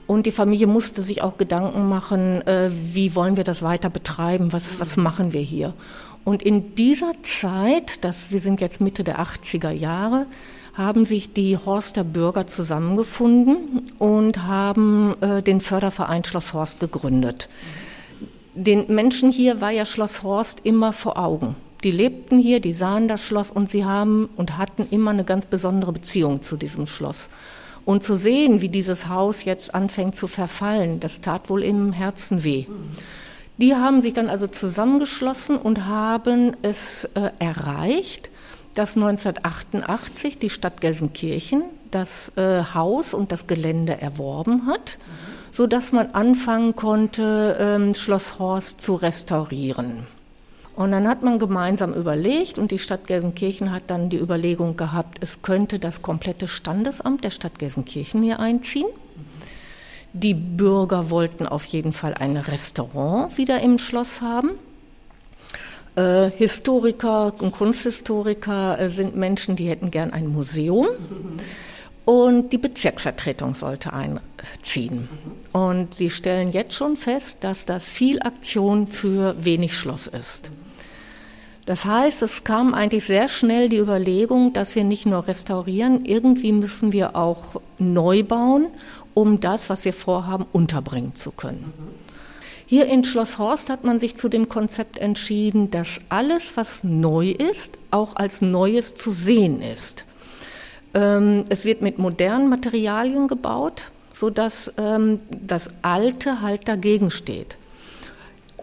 [0.07, 4.53] Und die Familie musste sich auch Gedanken machen, äh, wie wollen wir das weiter betreiben,
[4.53, 5.73] was, was machen wir hier.
[6.23, 10.27] Und in dieser Zeit, das, wir sind jetzt Mitte der 80er Jahre,
[10.73, 17.49] haben sich die Horster Bürger zusammengefunden und haben äh, den Förderverein Schloss Horst gegründet.
[18.53, 21.55] Den Menschen hier war ja Schloss Horst immer vor Augen.
[21.83, 25.45] Die lebten hier, die sahen das Schloss und sie haben und hatten immer eine ganz
[25.45, 27.29] besondere Beziehung zu diesem Schloss.
[27.85, 32.43] Und zu sehen, wie dieses Haus jetzt anfängt zu verfallen, das tat wohl im Herzen
[32.43, 32.65] weh.
[33.57, 38.29] Die haben sich dann also zusammengeschlossen und haben es äh, erreicht,
[38.75, 45.53] dass 1988 die Stadt Gelsenkirchen das äh, Haus und das Gelände erworben hat, mhm.
[45.53, 50.07] so dass man anfangen konnte, ähm, Schloss Horst zu restaurieren.
[50.75, 55.17] Und dann hat man gemeinsam überlegt und die Stadt Gelsenkirchen hat dann die Überlegung gehabt,
[55.21, 58.87] es könnte das komplette Standesamt der Stadt Gelsenkirchen hier einziehen.
[60.13, 64.51] Die Bürger wollten auf jeden Fall ein Restaurant wieder im Schloss haben.
[65.95, 70.87] Äh, Historiker und Kunsthistoriker äh, sind Menschen, die hätten gern ein Museum.
[72.05, 75.07] Und die Bezirksvertretung sollte einziehen.
[75.51, 80.49] Und sie stellen jetzt schon fest, dass das viel Aktion für wenig Schloss ist.
[81.65, 86.51] Das heißt, es kam eigentlich sehr schnell die Überlegung, dass wir nicht nur restaurieren, irgendwie
[86.51, 88.67] müssen wir auch neu bauen,
[89.13, 91.71] um das, was wir vorhaben, unterbringen zu können.
[92.71, 97.31] Hier in Schloss Horst hat man sich zu dem Konzept entschieden, dass alles, was neu
[97.31, 100.05] ist, auch als Neues zu sehen ist.
[100.93, 107.57] Ähm, es wird mit modernen Materialien gebaut, sodass ähm, das Alte halt dagegen steht.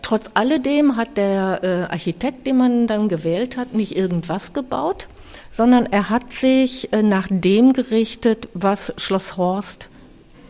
[0.01, 5.07] Trotz alledem hat der äh, Architekt, den man dann gewählt hat, nicht irgendwas gebaut,
[5.51, 9.90] sondern er hat sich äh, nach dem gerichtet, was Schloss Horst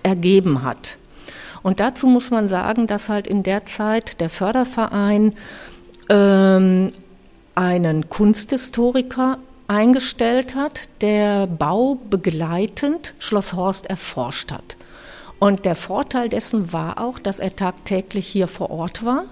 [0.04, 0.96] ergeben hat.
[1.62, 5.34] Und dazu muss man sagen, dass halt in der Zeit der Förderverein
[6.08, 6.92] ähm,
[7.54, 14.76] einen Kunsthistoriker eingestellt hat, der baubegleitend Schloss Horst erforscht hat.
[15.38, 19.24] Und der Vorteil dessen war auch, dass er tagtäglich hier vor Ort war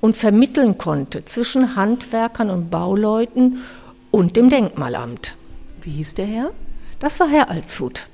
[0.00, 3.62] und vermitteln konnte zwischen Handwerkern und Bauleuten
[4.10, 5.36] und dem Denkmalamt.
[5.82, 6.50] Wie hieß der Herr?
[6.98, 8.06] Das war Herr Alshut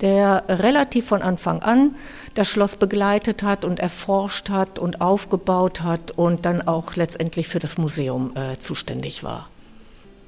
[0.00, 1.94] der relativ von Anfang an
[2.34, 7.58] das Schloss begleitet hat und erforscht hat und aufgebaut hat und dann auch letztendlich für
[7.58, 9.48] das Museum äh, zuständig war.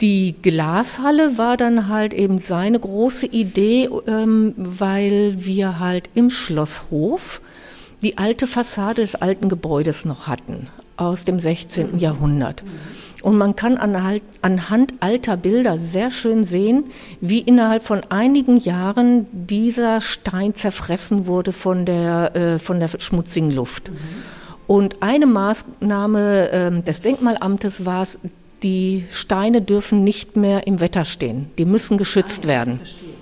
[0.01, 7.41] Die Glashalle war dann halt eben seine große Idee, ähm, weil wir halt im Schlosshof
[8.03, 11.99] die alte Fassade des alten Gebäudes noch hatten aus dem 16.
[11.99, 12.65] Jahrhundert.
[13.23, 16.85] Und man kann anhand alter Bilder sehr schön sehen,
[17.21, 23.53] wie innerhalb von einigen Jahren dieser Stein zerfressen wurde von der, äh, von der schmutzigen
[23.53, 23.91] Luft.
[23.91, 23.97] Mhm.
[24.67, 28.19] Und eine Maßnahme äh, des Denkmalamtes war es,
[28.63, 31.51] die Steine dürfen nicht mehr im Wetter stehen.
[31.59, 32.79] Die müssen geschützt ah, werden.
[32.79, 33.22] Verstehe.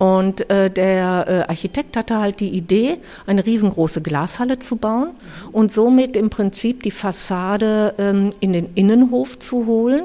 [0.00, 5.10] Und äh, der äh, Architekt hatte halt die Idee, eine riesengroße Glashalle zu bauen
[5.52, 10.04] und somit im Prinzip die Fassade ähm, in den Innenhof zu holen.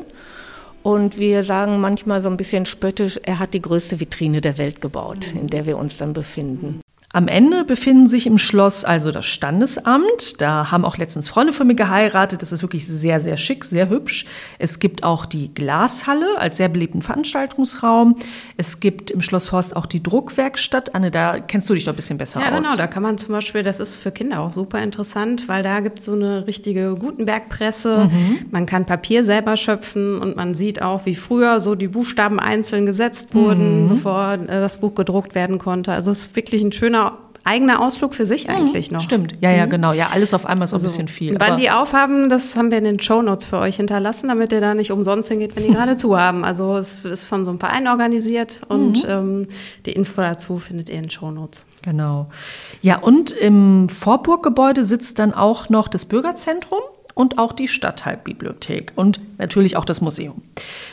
[0.84, 4.82] Und wir sagen manchmal so ein bisschen spöttisch, er hat die größte Vitrine der Welt
[4.82, 6.82] gebaut, in der wir uns dann befinden.
[7.16, 10.42] Am Ende befinden sich im Schloss also das Standesamt.
[10.42, 12.42] Da haben auch letztens Freunde von mir geheiratet.
[12.42, 14.26] Das ist wirklich sehr, sehr schick, sehr hübsch.
[14.60, 18.18] Es gibt auch die Glashalle als sehr beliebten Veranstaltungsraum.
[18.58, 20.94] Es gibt im Schloss Horst auch die Druckwerkstatt.
[20.94, 22.52] Anne, da kennst du dich doch ein bisschen besser ja, aus.
[22.52, 22.76] Ja, genau.
[22.76, 26.00] Da kann man zum Beispiel, das ist für Kinder auch super interessant, weil da gibt
[26.00, 28.10] es so eine richtige Gutenbergpresse.
[28.12, 28.40] Mhm.
[28.52, 32.86] Man kann Papier selber schöpfen und man sieht auch, wie früher so die Buchstaben einzeln
[32.86, 33.88] gesetzt wurden, mhm.
[33.88, 35.94] bevor äh, das Buch gedruckt werden konnte.
[35.94, 37.05] Also es ist wirklich ein schöner
[37.46, 39.02] eigener Ausflug für sich eigentlich noch.
[39.02, 39.70] Stimmt, ja, ja, mhm.
[39.70, 39.94] genau.
[39.94, 41.40] Ja, alles auf einmal ist also, ein bisschen viel.
[41.40, 44.62] Wann die aufhaben, das haben wir in den Show Notes für euch hinterlassen, damit ihr
[44.62, 46.44] da nicht umsonst hingeht, wenn die gerade zu haben.
[46.44, 49.10] Also es ist von so einem Verein organisiert und mhm.
[49.10, 49.48] ähm,
[49.86, 51.68] die Info dazu findet ihr in den Show Notes.
[51.84, 52.28] Genau.
[52.82, 56.80] Ja, und im Vorburggebäude sitzt dann auch noch das Bürgerzentrum.
[57.16, 60.44] Und auch die Stadtteilbibliothek und natürlich auch das Museum.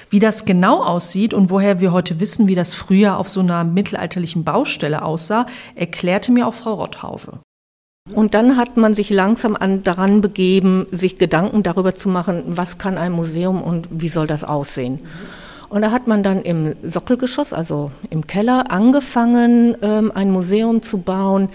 [0.09, 3.65] Wie das genau aussieht und woher wir heute wissen, wie das früher auf so einer
[3.65, 7.41] mittelalterlichen Baustelle aussah, erklärte mir auch Frau Rotthaufe.
[8.15, 12.79] Und dann hat man sich langsam an, daran begeben, sich Gedanken darüber zu machen, was
[12.79, 15.01] kann ein Museum und wie soll das aussehen.
[15.69, 20.99] Und da hat man dann im Sockelgeschoss, also im Keller, angefangen, ähm, ein Museum zu
[20.99, 21.49] bauen.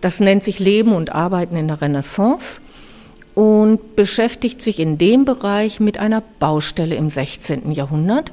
[0.00, 2.60] Das nennt sich Leben und Arbeiten in der Renaissance
[3.40, 7.72] und beschäftigt sich in dem Bereich mit einer Baustelle im 16.
[7.72, 8.32] Jahrhundert.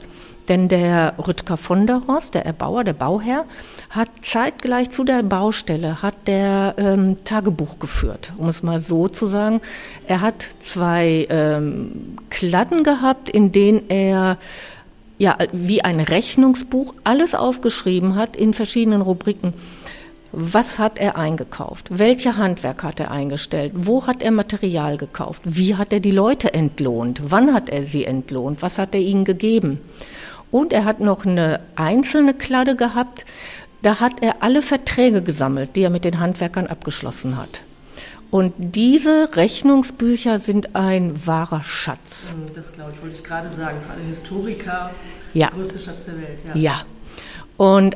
[0.50, 3.46] Denn der Rüttger von der Ross, der Erbauer, der Bauherr,
[3.90, 9.28] hat zeitgleich zu der Baustelle hat der ähm, Tagebuch geführt, um es mal so zu
[9.28, 9.62] sagen.
[10.10, 14.38] Er hat zwei ähm, Kladden gehabt, in denen er
[15.18, 19.54] ja wie ein Rechnungsbuch alles aufgeschrieben hat in verschiedenen Rubriken.
[20.32, 21.88] Was hat er eingekauft?
[21.90, 23.72] Welche Handwerk hat er eingestellt?
[23.76, 25.42] Wo hat er Material gekauft?
[25.46, 27.22] Wie hat er die Leute entlohnt?
[27.26, 28.62] Wann hat er sie entlohnt?
[28.62, 29.80] Was hat er ihnen gegeben?
[30.52, 33.26] Und er hat noch eine einzelne Kladde gehabt.
[33.82, 37.62] Da hat er alle Verträge gesammelt, die er mit den Handwerkern abgeschlossen hat.
[38.30, 42.34] Und diese Rechnungsbücher sind ein wahrer Schatz.
[42.34, 43.80] Hm, das glaube ich, wollte ich gerade sagen.
[43.82, 44.92] Für alle Historiker,
[45.34, 45.48] ja.
[45.48, 46.44] der größte Schatz der Welt.
[46.54, 46.56] Ja.
[46.56, 46.82] ja.
[47.56, 47.96] Und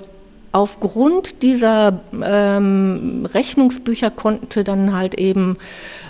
[0.51, 5.57] aufgrund dieser ähm, Rechnungsbücher konnte dann halt eben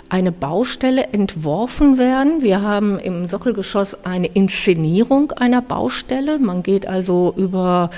[0.08, 2.42] eine Baustelle entworfen werden.
[2.42, 6.38] Wir haben im Sockelgeschoss eine Inszenierung einer Baustelle.
[6.38, 7.88] Man geht also über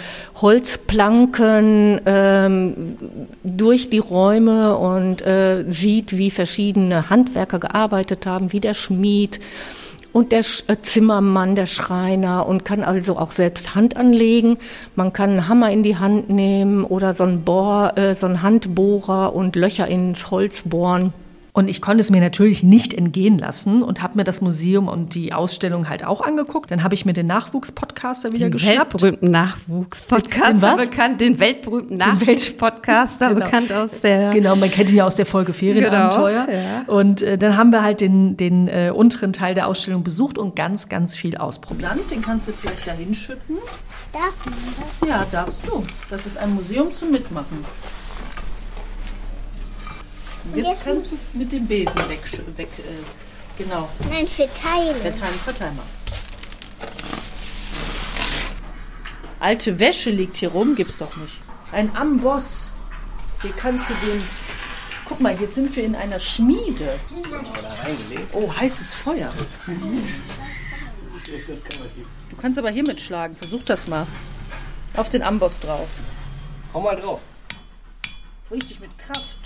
[0.41, 2.97] Holzplanken ähm,
[3.43, 9.41] durch die Räume und äh, sieht, wie verschiedene Handwerker gearbeitet haben, wie der Schmied
[10.15, 14.59] und der äh, Zimmermann, der Schreiner und kann also auch selbst Hand anlegen.
[14.95, 18.41] Man kann einen Hammer in die Hand nehmen oder so ein Bohr, äh, so ein
[18.41, 21.13] Handbohrer und Löcher ins Holz bohren.
[21.57, 25.15] Und ich konnte es mir natürlich nicht entgehen lassen und habe mir das Museum und
[25.15, 26.73] die Ausstellung halt auch angeguckt.
[26.73, 28.95] Dann habe ich mir den Nachwuchspodcaster wieder den geschnappt.
[28.95, 30.91] Weltberühmten Nachwuchspodcaster den was?
[30.91, 33.45] bekannt, den weltberühmten Nachwuchspodcaster genau.
[33.45, 36.47] bekannt aus der Genau, man kennt ihn ja aus der Folge Ferienabenteuer.
[36.47, 36.85] Genau, ja.
[36.89, 40.57] Und äh, dann haben wir halt den, den äh, unteren Teil der Ausstellung besucht und
[40.57, 41.83] ganz, ganz viel ausprobiert.
[41.83, 43.59] Sand, den kannst du vielleicht da hinschütten.
[44.13, 45.09] Darf man das?
[45.09, 45.85] Ja, darfst du.
[46.11, 47.65] Das ist ein Museum zum Mitmachen.
[50.53, 52.21] Jetzt, jetzt kannst du es mit dem Besen weg,
[52.57, 53.89] weg äh, genau.
[54.11, 54.97] Nein, verteilen.
[55.01, 55.87] Verteilen, verteilen mal.
[59.41, 61.35] Alte Wäsche liegt hier rum, gibt's doch nicht.
[61.73, 62.71] Ein Amboss.
[63.43, 64.23] Hier kannst du den.
[65.07, 66.99] Guck mal, jetzt sind wir in einer Schmiede.
[68.33, 69.33] Oh, heißes Feuer.
[72.31, 73.37] Du kannst aber hier mitschlagen.
[73.37, 74.07] Versuch das mal.
[74.97, 75.89] Auf den Amboss drauf.
[76.73, 77.21] Hau mal drauf.
[78.51, 79.44] Richtig mit Kraft.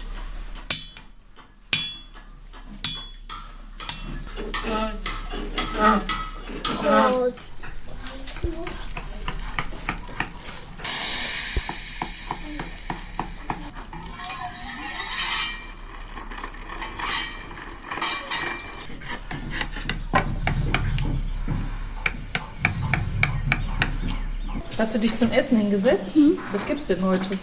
[24.78, 26.16] Hast du dich zum Essen hingesetzt?
[26.16, 26.38] Mhm.
[26.52, 27.38] Was gibt's denn heute?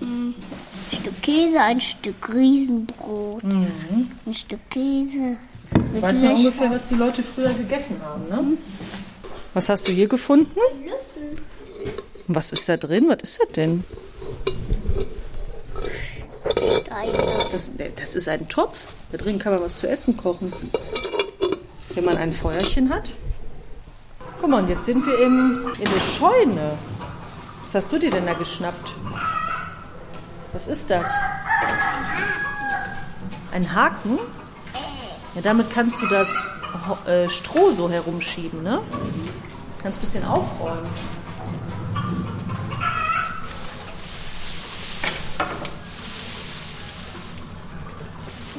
[0.00, 0.34] Ein
[0.92, 5.36] Stück Käse, ein Stück Riesenbrot, ein Stück Käse.
[5.96, 8.58] Mit Weiß man ungefähr, was die Leute früher gegessen haben, ne?
[9.54, 10.58] Was hast du hier gefunden?
[12.28, 13.06] Was ist da drin?
[13.08, 13.84] Was ist das denn?
[17.50, 18.94] Das, das ist ein Topf.
[19.12, 20.52] Da drin kann man was zu essen kochen.
[21.94, 23.12] Wenn man ein Feuerchen hat.
[24.40, 26.72] Guck mal, und jetzt sind wir im, in der Scheune.
[27.62, 28.92] Was hast du dir denn da geschnappt?
[30.52, 31.10] Was ist das?
[33.52, 34.18] Ein Haken?
[35.36, 36.50] Ja, damit kannst du das
[37.06, 38.80] äh, Stroh so herumschieben, ne?
[39.82, 40.88] Kannst ein bisschen aufräumen.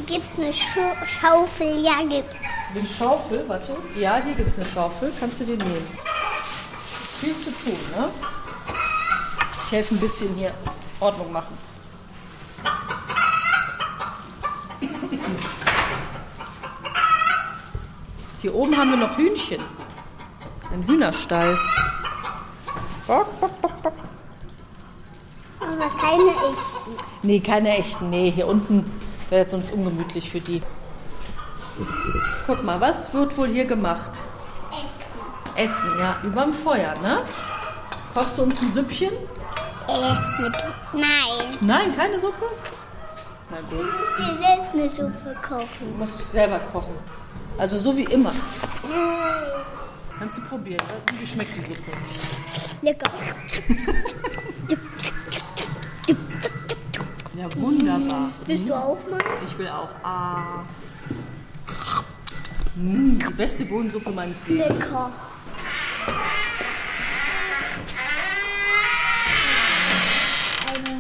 [0.05, 0.81] Gibt's eine Schu
[1.19, 1.83] Schaufel?
[1.83, 2.35] Ja, gibt's.
[2.75, 3.75] Eine Schaufel, warte.
[3.99, 5.11] Ja, hier gibt es eine Schaufel.
[5.19, 5.87] Kannst du dir nehmen.
[7.03, 8.09] Ist viel zu tun, ne?
[9.65, 10.53] Ich helfe ein bisschen hier
[10.99, 11.57] Ordnung machen.
[18.47, 19.60] Hier oben haben wir noch Hühnchen.
[20.71, 21.57] Ein Hühnerstall.
[23.05, 23.93] Bock, bock, bock, bock.
[25.60, 26.95] Aber keine echten.
[27.23, 28.10] Nee, keine echten.
[28.10, 28.89] Nee, hier unten
[29.29, 30.63] wäre jetzt sonst ungemütlich für die.
[32.45, 34.23] Guck mal, was wird wohl hier gemacht?
[35.57, 37.17] Essen, ja, überm Feuer, ne?
[38.13, 39.12] Kochst du uns ein Süppchen?
[39.89, 40.53] Äh, mit.
[40.93, 41.57] Nein.
[41.60, 42.45] Nein, keine Suppe?
[43.49, 45.67] Na gut, Ich muss dir selbst eine Suppe kochen.
[45.81, 46.95] du musst selber kochen.
[47.58, 48.32] Also so wie immer.
[50.20, 50.82] Kannst du probieren.
[51.20, 51.91] Wie schmeckt die Suppe?
[52.82, 53.12] Lecker.
[57.36, 58.30] Ja, wunderbar.
[58.46, 59.20] Willst du auch mal?
[59.46, 59.89] Ich will auch.
[60.04, 60.63] Ah.
[62.76, 64.80] Mm, die beste Bohnensuppe meines Lebens.
[64.80, 65.12] Lecker.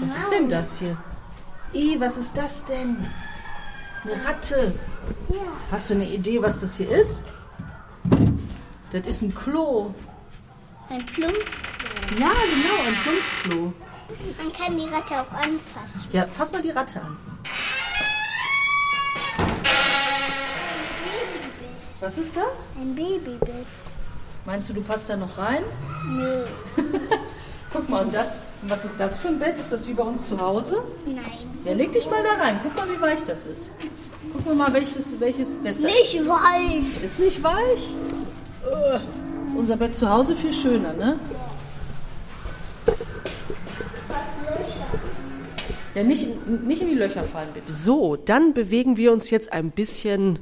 [0.01, 0.97] Was ist denn das hier?
[1.73, 2.97] Ih, was ist das denn?
[4.03, 4.73] Eine Ratte.
[5.71, 7.23] Hast du eine Idee, was das hier ist?
[8.91, 9.93] Das ist ein Klo.
[10.89, 11.59] Ein Plumps.
[12.17, 13.73] Ja, genau, ein Plumpsklo.
[14.37, 16.09] Man kann die Ratte auch anfassen.
[16.13, 17.17] Ja, fass mal die Ratte an.
[21.99, 22.71] Was ist das?
[22.79, 23.65] Ein Babybett.
[24.45, 25.63] Meinst du, du passt da noch rein?
[26.07, 26.43] Nö.
[27.73, 29.57] Guck mal, und das, und was ist das für ein Bett?
[29.59, 30.83] Ist das wie bei uns zu Hause?
[31.05, 31.59] Nein.
[31.65, 32.59] Ja, leg dich mal da rein.
[32.63, 33.71] Guck mal, wie weich das ist.
[34.37, 37.03] Guck mal, mal welches, welches besser Nicht weich.
[37.03, 37.19] ist.
[37.19, 37.95] Nicht weich?
[38.65, 41.19] Äh, Ist unser Bett zu Hause viel schöner, ne?
[45.95, 47.73] Ja, nicht, nicht in die Löcher fallen, bitte.
[47.73, 50.37] So, dann bewegen wir uns jetzt ein bisschen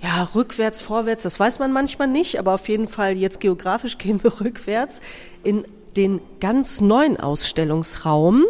[0.00, 4.22] ja, rückwärts, vorwärts, das weiß man manchmal nicht, aber auf jeden Fall jetzt geografisch gehen
[4.22, 5.02] wir rückwärts
[5.42, 8.46] in den ganz neuen Ausstellungsraum,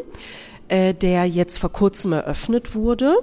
[0.69, 3.17] äh, der jetzt vor kurzem eröffnet wurde.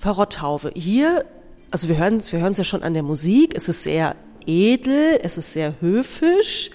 [0.00, 1.26] Frau Rotthaufe, hier,
[1.70, 5.20] also wir hören es wir hören's ja schon an der Musik, es ist sehr edel,
[5.22, 6.70] es ist sehr höfisch.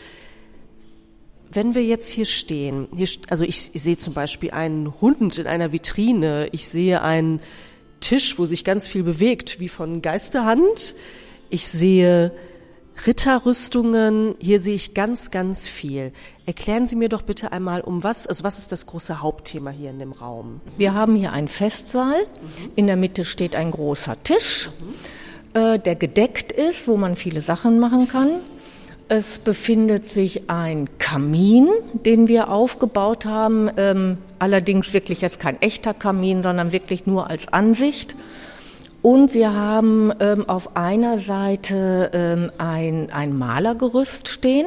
[1.49, 5.47] Wenn wir jetzt hier stehen, hier, also ich, ich sehe zum Beispiel einen Hund in
[5.47, 7.41] einer Vitrine, ich sehe einen
[7.99, 10.93] Tisch, wo sich ganz viel bewegt, wie von Geisterhand.
[11.49, 12.31] Ich sehe
[13.05, 16.11] Ritterrüstungen, hier sehe ich ganz, ganz viel.
[16.45, 19.89] Erklären Sie mir doch bitte einmal, um was, also was ist das große Hauptthema hier
[19.89, 20.61] in dem Raum?
[20.77, 22.15] Wir haben hier einen Festsaal.
[22.75, 24.69] In der Mitte steht ein großer Tisch,
[25.53, 28.29] äh, der gedeckt ist, wo man viele Sachen machen kann.
[29.07, 33.69] Es befindet sich ein Kamin, den wir aufgebaut haben.
[33.77, 38.15] Ähm, allerdings wirklich jetzt kein echter Kamin, sondern wirklich nur als Ansicht.
[39.05, 44.65] Und wir haben ähm, auf einer Seite ähm, ein, ein Malergerüst stehen,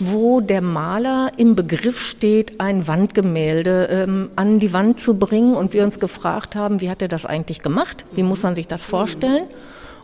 [0.00, 5.54] wo der Maler im Begriff steht, ein Wandgemälde ähm, an die Wand zu bringen.
[5.54, 8.04] Und wir uns gefragt haben, wie hat er das eigentlich gemacht?
[8.12, 9.44] Wie muss man sich das vorstellen?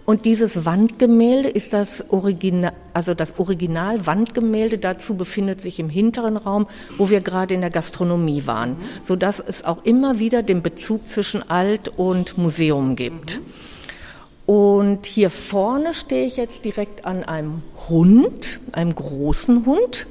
[0.06, 6.36] Und dieses Wandgemälde ist das Original, also das Original Wandgemälde dazu befindet sich im hinteren
[6.36, 10.62] Raum, wo wir gerade in der Gastronomie waren, so dass es auch immer wieder den
[10.62, 13.40] Bezug zwischen Alt und Museum gibt.
[14.46, 20.06] Und hier vorne stehe ich jetzt direkt an einem Hund, einem großen Hund.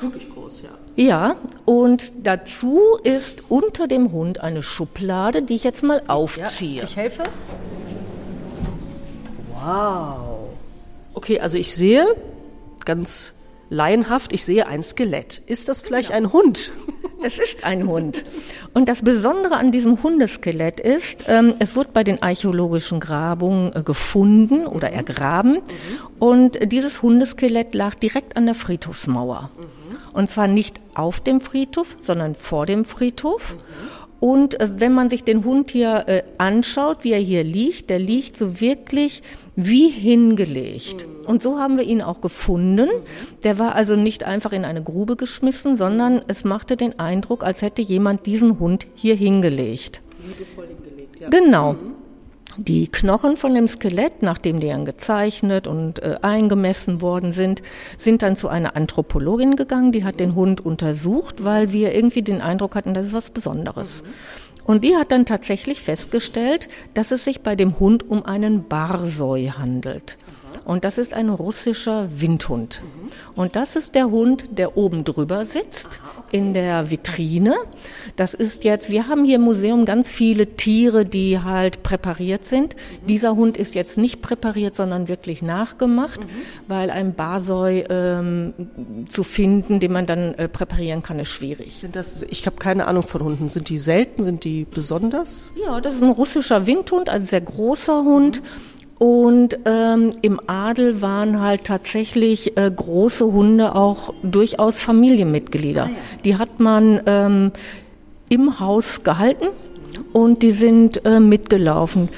[0.00, 0.70] Wirklich groß, ja.
[0.96, 6.82] Ja, und dazu ist unter dem Hund eine Schublade, die ich jetzt mal Ja, aufziehe.
[6.82, 7.22] ich helfe.
[9.62, 10.50] Wow.
[11.14, 12.06] Okay, also ich sehe
[12.84, 13.34] ganz
[13.70, 15.42] laienhaft, ich sehe ein Skelett.
[15.46, 16.72] Ist das vielleicht ein Hund?
[17.22, 18.24] Es ist ein Hund.
[18.74, 23.82] Und das Besondere an diesem Hundeskelett ist, ähm, es wurde bei den archäologischen Grabungen äh,
[23.82, 25.58] gefunden oder ergraben.
[26.18, 29.50] Und äh, dieses Hundeskelett lag direkt an der Friedhofsmauer.
[30.12, 33.56] Und zwar nicht auf dem Friedhof, sondern vor dem Friedhof.
[34.20, 37.98] Und äh, wenn man sich den Hund hier äh, anschaut, wie er hier liegt, der
[37.98, 39.22] liegt so wirklich
[39.56, 41.06] wie hingelegt.
[41.26, 42.88] Und so haben wir ihn auch gefunden.
[43.42, 47.62] Der war also nicht einfach in eine Grube geschmissen, sondern es machte den Eindruck, als
[47.62, 50.02] hätte jemand diesen Hund hier hingelegt.
[51.30, 51.76] Genau.
[52.58, 57.60] Die Knochen von dem Skelett, nachdem die dann gezeichnet und äh, eingemessen worden sind,
[57.98, 62.40] sind dann zu einer Anthropologin gegangen, die hat den Hund untersucht, weil wir irgendwie den
[62.40, 64.04] Eindruck hatten, das ist was Besonderes.
[64.66, 69.52] Und die hat dann tatsächlich festgestellt, dass es sich bei dem Hund um einen Barsoi
[69.56, 70.18] handelt.
[70.66, 72.82] Und das ist ein russischer Windhund.
[73.36, 76.00] Und das ist der Hund, der oben drüber sitzt
[76.32, 77.54] in der Vitrine.
[78.16, 82.74] Das ist jetzt, wir haben hier im Museum ganz viele Tiere, die halt präpariert sind.
[83.08, 86.20] Dieser Hund ist jetzt nicht präpariert, sondern wirklich nachgemacht,
[86.66, 88.52] weil ein Barsoi ähm,
[89.06, 91.76] zu finden, den man dann äh, präparieren kann, ist schwierig.
[91.76, 93.50] Sind das, ich habe keine Ahnung von Hunden.
[93.50, 94.24] Sind die selten?
[94.24, 95.48] Sind die besonders?
[95.64, 98.42] Ja, das ist ein russischer Windhund, ein sehr großer Hund.
[98.98, 105.90] Und ähm, im Adel waren halt tatsächlich äh, große Hunde auch durchaus Familienmitglieder.
[106.24, 107.52] Die hat man ähm,
[108.30, 109.48] im Haus gehalten
[110.12, 112.08] und die sind äh, mitgelaufen.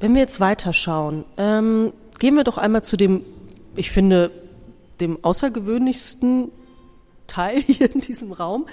[0.00, 3.22] Wenn wir jetzt weiterschauen, ähm, gehen wir doch einmal zu dem,
[3.76, 4.32] ich finde,
[5.00, 6.50] dem außergewöhnlichsten
[7.28, 8.66] Teil hier in diesem Raum.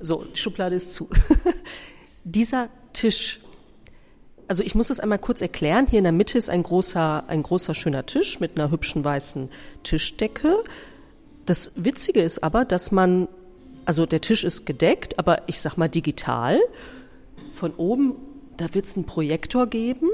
[0.00, 1.08] So, die Schublade ist zu.
[2.24, 3.40] Dieser Tisch,
[4.48, 5.86] Also ich muss es einmal kurz erklären.
[5.86, 9.50] Hier in der Mitte ist ein großer, ein großer schöner Tisch mit einer hübschen weißen
[9.84, 10.64] Tischdecke.
[11.44, 13.28] Das Witzige ist aber, dass man,
[13.84, 16.58] also der Tisch ist gedeckt, aber ich sag mal digital.
[17.52, 18.16] Von oben,
[18.56, 20.08] da wird es einen Projektor geben,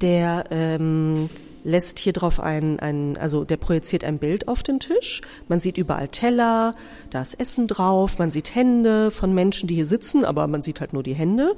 [0.00, 1.28] der ähm,
[1.64, 5.22] lässt hier drauf ein, ein, also der projiziert ein Bild auf den Tisch.
[5.48, 6.74] Man sieht überall Teller,
[7.10, 10.80] da ist Essen drauf, man sieht Hände von Menschen, die hier sitzen, aber man sieht
[10.80, 11.56] halt nur die Hände.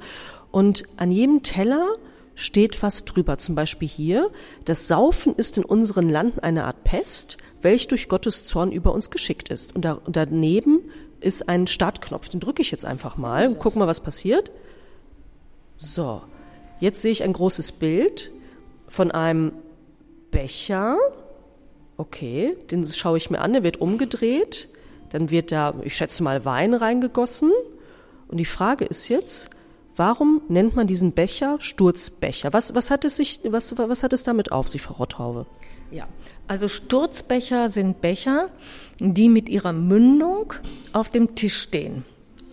[0.51, 1.95] Und an jedem Teller
[2.35, 3.37] steht was drüber.
[3.37, 4.29] Zum Beispiel hier,
[4.65, 9.09] das Saufen ist in unseren Landen eine Art Pest, welch durch Gottes Zorn über uns
[9.09, 9.75] geschickt ist.
[9.75, 10.81] Und, da, und daneben
[11.19, 12.29] ist ein Startknopf.
[12.29, 14.51] Den drücke ich jetzt einfach mal und guck mal, was passiert.
[15.77, 16.21] So,
[16.79, 18.31] jetzt sehe ich ein großes Bild
[18.87, 19.51] von einem
[20.31, 20.97] Becher.
[21.97, 24.69] Okay, den schaue ich mir an, der wird umgedreht.
[25.09, 27.51] Dann wird da, ich schätze mal, Wein reingegossen.
[28.27, 29.49] Und die Frage ist jetzt,
[29.97, 32.53] warum nennt man diesen Becher Sturzbecher?
[32.53, 35.45] Was, was, hat, es sich, was, was hat es damit auf sich, Frau Rotthaube?
[35.91, 36.07] Ja,
[36.47, 38.47] also Sturzbecher sind Becher,
[38.99, 40.53] die mit ihrer Mündung
[40.93, 42.03] auf dem Tisch stehen.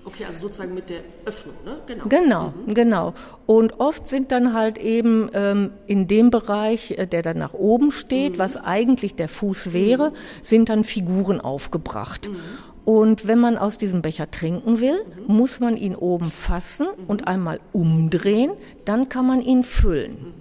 [0.06, 1.78] Okay, also sozusagen mit der Öffnung, ne?
[1.86, 2.04] Genau.
[2.08, 2.74] Genau, mhm.
[2.74, 3.14] genau.
[3.46, 7.90] Und oft sind dann halt eben ähm, in dem Bereich, äh, der dann nach oben
[7.90, 8.38] steht, mhm.
[8.38, 10.14] was eigentlich der Fuß wäre, mhm.
[10.42, 12.28] sind dann Figuren aufgebracht.
[12.28, 12.36] Mhm.
[12.84, 15.34] Und wenn man aus diesem Becher trinken will, mhm.
[15.34, 17.04] muss man ihn oben fassen mhm.
[17.06, 18.52] und einmal umdrehen,
[18.84, 20.34] dann kann man ihn füllen.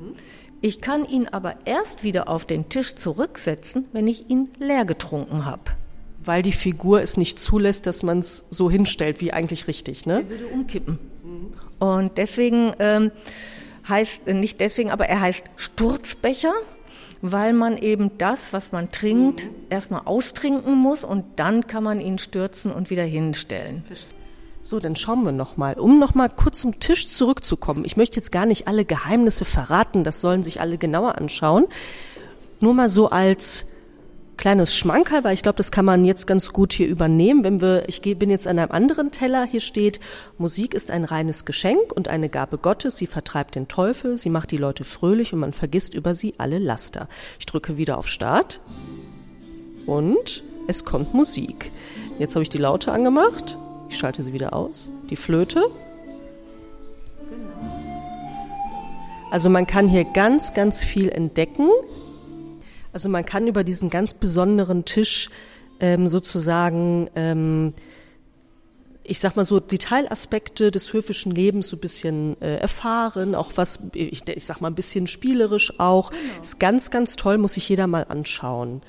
[0.61, 5.45] Ich kann ihn aber erst wieder auf den Tisch zurücksetzen, wenn ich ihn leer getrunken
[5.45, 5.71] habe
[6.25, 10.05] weil die Figur es nicht zulässt, dass man es so hinstellt, wie eigentlich richtig.
[10.05, 10.21] Ne?
[10.21, 10.99] Er würde umkippen.
[11.23, 11.53] Mhm.
[11.79, 13.11] Und deswegen ähm,
[13.87, 16.53] heißt, äh, nicht deswegen, aber er heißt Sturzbecher,
[17.23, 19.49] weil man eben das, was man trinkt, mhm.
[19.69, 23.85] erstmal austrinken muss und dann kann man ihn stürzen und wieder hinstellen.
[24.61, 25.75] So, dann schauen wir nochmal.
[25.75, 27.85] Um nochmal kurz zum Tisch zurückzukommen.
[27.85, 31.65] Ich möchte jetzt gar nicht alle Geheimnisse verraten, das sollen sich alle genauer anschauen.
[32.59, 33.67] Nur mal so als
[34.37, 37.43] kleines Schmankerl, weil ich glaube, das kann man jetzt ganz gut hier übernehmen.
[37.43, 39.99] Wenn wir, ich bin jetzt an einem anderen Teller, hier steht,
[40.37, 44.51] Musik ist ein reines Geschenk und eine Gabe Gottes, sie vertreibt den Teufel, sie macht
[44.51, 47.07] die Leute fröhlich und man vergisst über sie alle Laster.
[47.39, 48.59] Ich drücke wieder auf Start
[49.85, 51.71] und es kommt Musik.
[52.19, 53.57] Jetzt habe ich die Laute angemacht,
[53.89, 55.63] ich schalte sie wieder aus, die Flöte.
[59.31, 61.67] Also man kann hier ganz, ganz viel entdecken.
[62.93, 65.29] Also man kann über diesen ganz besonderen Tisch
[65.79, 67.73] ähm, sozusagen, ähm,
[69.03, 73.79] ich sag mal so, Detailaspekte des höfischen Lebens so ein bisschen äh, erfahren, auch was,
[73.93, 76.11] ich, ich sag mal ein bisschen spielerisch auch.
[76.11, 76.41] Genau.
[76.41, 78.81] Ist ganz, ganz toll, muss sich jeder mal anschauen.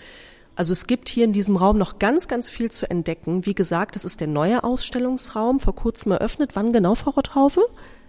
[0.57, 3.45] Also es gibt hier in diesem Raum noch ganz, ganz viel zu entdecken.
[3.45, 6.51] Wie gesagt, das ist der neue Ausstellungsraum, vor kurzem eröffnet.
[6.55, 7.63] Wann genau, Frau Rotthaufe?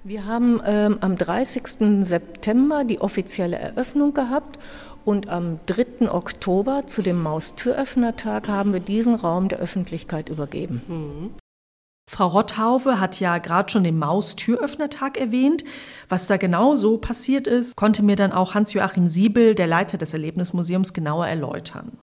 [0.04, 2.06] Wir haben ähm, am 30.
[2.06, 4.60] September die offizielle Eröffnung gehabt
[5.06, 6.12] und am 3.
[6.12, 10.82] Oktober zu dem Maustüröffnertag haben wir diesen Raum der Öffentlichkeit übergeben.
[10.88, 11.32] Mhm.
[12.12, 15.64] Frau Rotthaufe hat ja gerade schon den Maustüröffnertag erwähnt.
[16.08, 20.14] Was da genau so passiert ist, konnte mir dann auch Hans-Joachim Siebel, der Leiter des
[20.14, 21.98] Erlebnismuseums, genauer erläutern.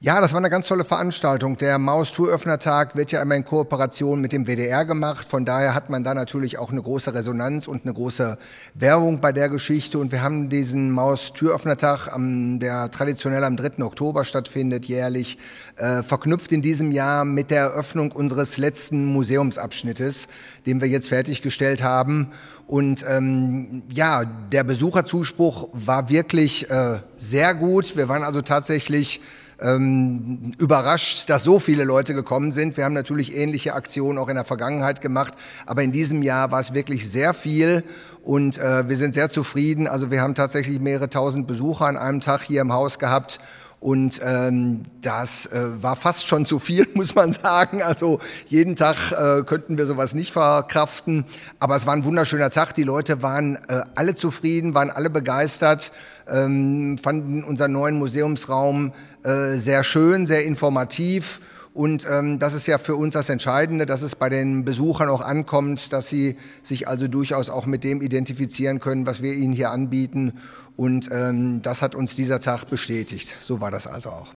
[0.00, 1.56] Ja, das war eine ganz tolle Veranstaltung.
[1.56, 5.26] Der Maus-Touröffnertag wird ja immer in Kooperation mit dem WDR gemacht.
[5.26, 8.36] Von daher hat man da natürlich auch eine große Resonanz und eine große
[8.74, 9.98] Werbung bei der Geschichte.
[9.98, 13.82] Und wir haben diesen Maus-Türöffnertag, der traditionell am 3.
[13.82, 15.38] Oktober stattfindet, jährlich,
[15.76, 20.26] äh, verknüpft in diesem Jahr mit der Eröffnung unseres letzten Museumsabschnittes,
[20.66, 22.32] den wir jetzt fertiggestellt haben.
[22.66, 27.96] Und ähm, ja, der Besucherzuspruch war wirklich äh, sehr gut.
[27.96, 29.22] Wir waren also tatsächlich
[29.64, 32.76] ähm, überrascht, dass so viele Leute gekommen sind.
[32.76, 35.34] Wir haben natürlich ähnliche Aktionen auch in der Vergangenheit gemacht,
[35.64, 37.82] aber in diesem Jahr war es wirklich sehr viel
[38.22, 39.88] und äh, wir sind sehr zufrieden.
[39.88, 43.40] Also wir haben tatsächlich mehrere tausend Besucher an einem Tag hier im Haus gehabt.
[43.84, 47.82] Und ähm, das äh, war fast schon zu viel, muss man sagen.
[47.82, 51.26] Also jeden Tag äh, könnten wir sowas nicht verkraften.
[51.58, 52.72] Aber es war ein wunderschöner Tag.
[52.72, 55.92] Die Leute waren äh, alle zufrieden, waren alle begeistert,
[56.26, 61.40] ähm, fanden unseren neuen Museumsraum äh, sehr schön, sehr informativ.
[61.74, 65.20] Und ähm, das ist ja für uns das Entscheidende, dass es bei den Besuchern auch
[65.20, 69.72] ankommt, dass sie sich also durchaus auch mit dem identifizieren können, was wir ihnen hier
[69.72, 70.34] anbieten.
[70.76, 73.36] Und ähm, das hat uns dieser Tag bestätigt.
[73.40, 74.32] So war das also auch.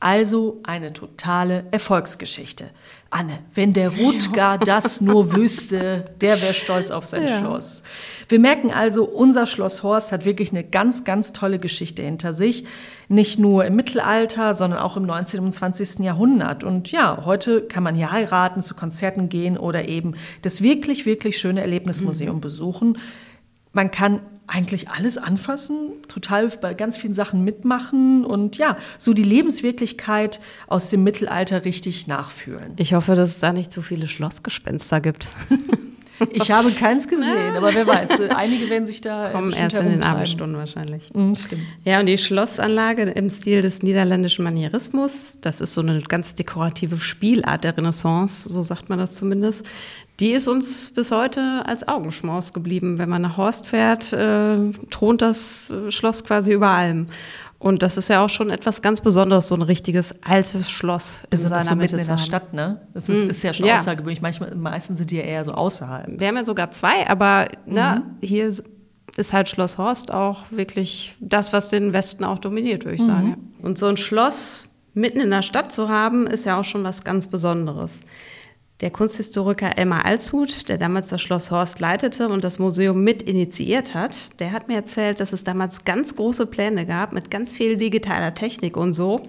[0.00, 2.68] Also eine totale Erfolgsgeschichte.
[3.08, 7.38] Anne, wenn der Rutger das nur wüsste, der wäre stolz auf sein ja.
[7.38, 7.82] Schloss.
[8.28, 12.66] Wir merken also, unser Schloss Horst hat wirklich eine ganz, ganz tolle Geschichte hinter sich.
[13.08, 15.40] Nicht nur im Mittelalter, sondern auch im 19.
[15.40, 16.00] und 20.
[16.00, 16.64] Jahrhundert.
[16.64, 21.38] Und ja, heute kann man hier heiraten, zu Konzerten gehen oder eben das wirklich, wirklich
[21.38, 22.40] schöne Erlebnismuseum mhm.
[22.42, 22.98] besuchen.
[23.72, 29.22] man kann eigentlich alles anfassen, total bei ganz vielen Sachen mitmachen und ja, so die
[29.22, 32.72] Lebenswirklichkeit aus dem Mittelalter richtig nachfühlen.
[32.76, 35.28] Ich hoffe, dass es da nicht zu viele Schlossgespenster gibt.
[36.30, 40.02] Ich habe keins gesehen, aber wer weiß, einige werden sich da kommen erst in den
[40.02, 41.12] Abendstunden wahrscheinlich.
[41.12, 41.62] Mhm, stimmt.
[41.84, 46.98] Ja, und die Schlossanlage im Stil des niederländischen Manierismus, das ist so eine ganz dekorative
[46.98, 49.66] Spielart der Renaissance, so sagt man das zumindest.
[50.20, 52.98] Die ist uns bis heute als Augenschmaus geblieben.
[52.98, 54.56] Wenn man nach Horst fährt, äh,
[54.90, 57.08] thront das Schloss quasi über allem.
[57.58, 61.28] Und das ist ja auch schon etwas ganz Besonderes, so ein richtiges altes Schloss in
[61.32, 62.82] also seiner so Mitte in der Stadt, ne?
[62.92, 63.30] Das ist, Mhm.
[63.30, 63.76] ist ja schon Ja.
[63.76, 64.20] außergewöhnlich.
[64.20, 66.20] Manchmal, meistens sind die ja eher so außerhalb.
[66.20, 68.26] Wir haben ja sogar zwei, aber ne, Mhm.
[68.26, 68.48] hier
[69.16, 73.06] ist halt Schloss Horst auch wirklich das, was den Westen auch dominiert, würde ich Mhm.
[73.06, 73.54] sagen.
[73.62, 77.02] Und so ein Schloss mitten in der Stadt zu haben, ist ja auch schon was
[77.02, 78.00] ganz Besonderes.
[78.80, 83.94] Der Kunsthistoriker Elmar Alshut, der damals das Schloss Horst leitete und das Museum mit initiiert
[83.94, 87.76] hat, der hat mir erzählt, dass es damals ganz große Pläne gab mit ganz viel
[87.76, 89.20] digitaler Technik und so.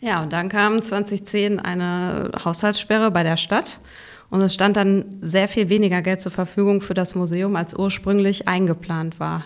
[0.00, 3.80] Ja, und dann kam 2010 eine Haushaltssperre bei der Stadt
[4.30, 8.48] und es stand dann sehr viel weniger Geld zur Verfügung für das Museum, als ursprünglich
[8.48, 9.44] eingeplant war.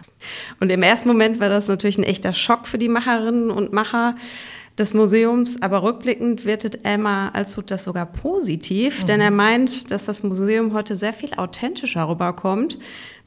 [0.60, 4.14] Und im ersten Moment war das natürlich ein echter Schock für die Macherinnen und Macher
[4.78, 10.22] des Museums, aber rückblickend wertet Elmar Alshut das sogar positiv, denn er meint, dass das
[10.22, 12.78] Museum heute sehr viel authentischer rüberkommt,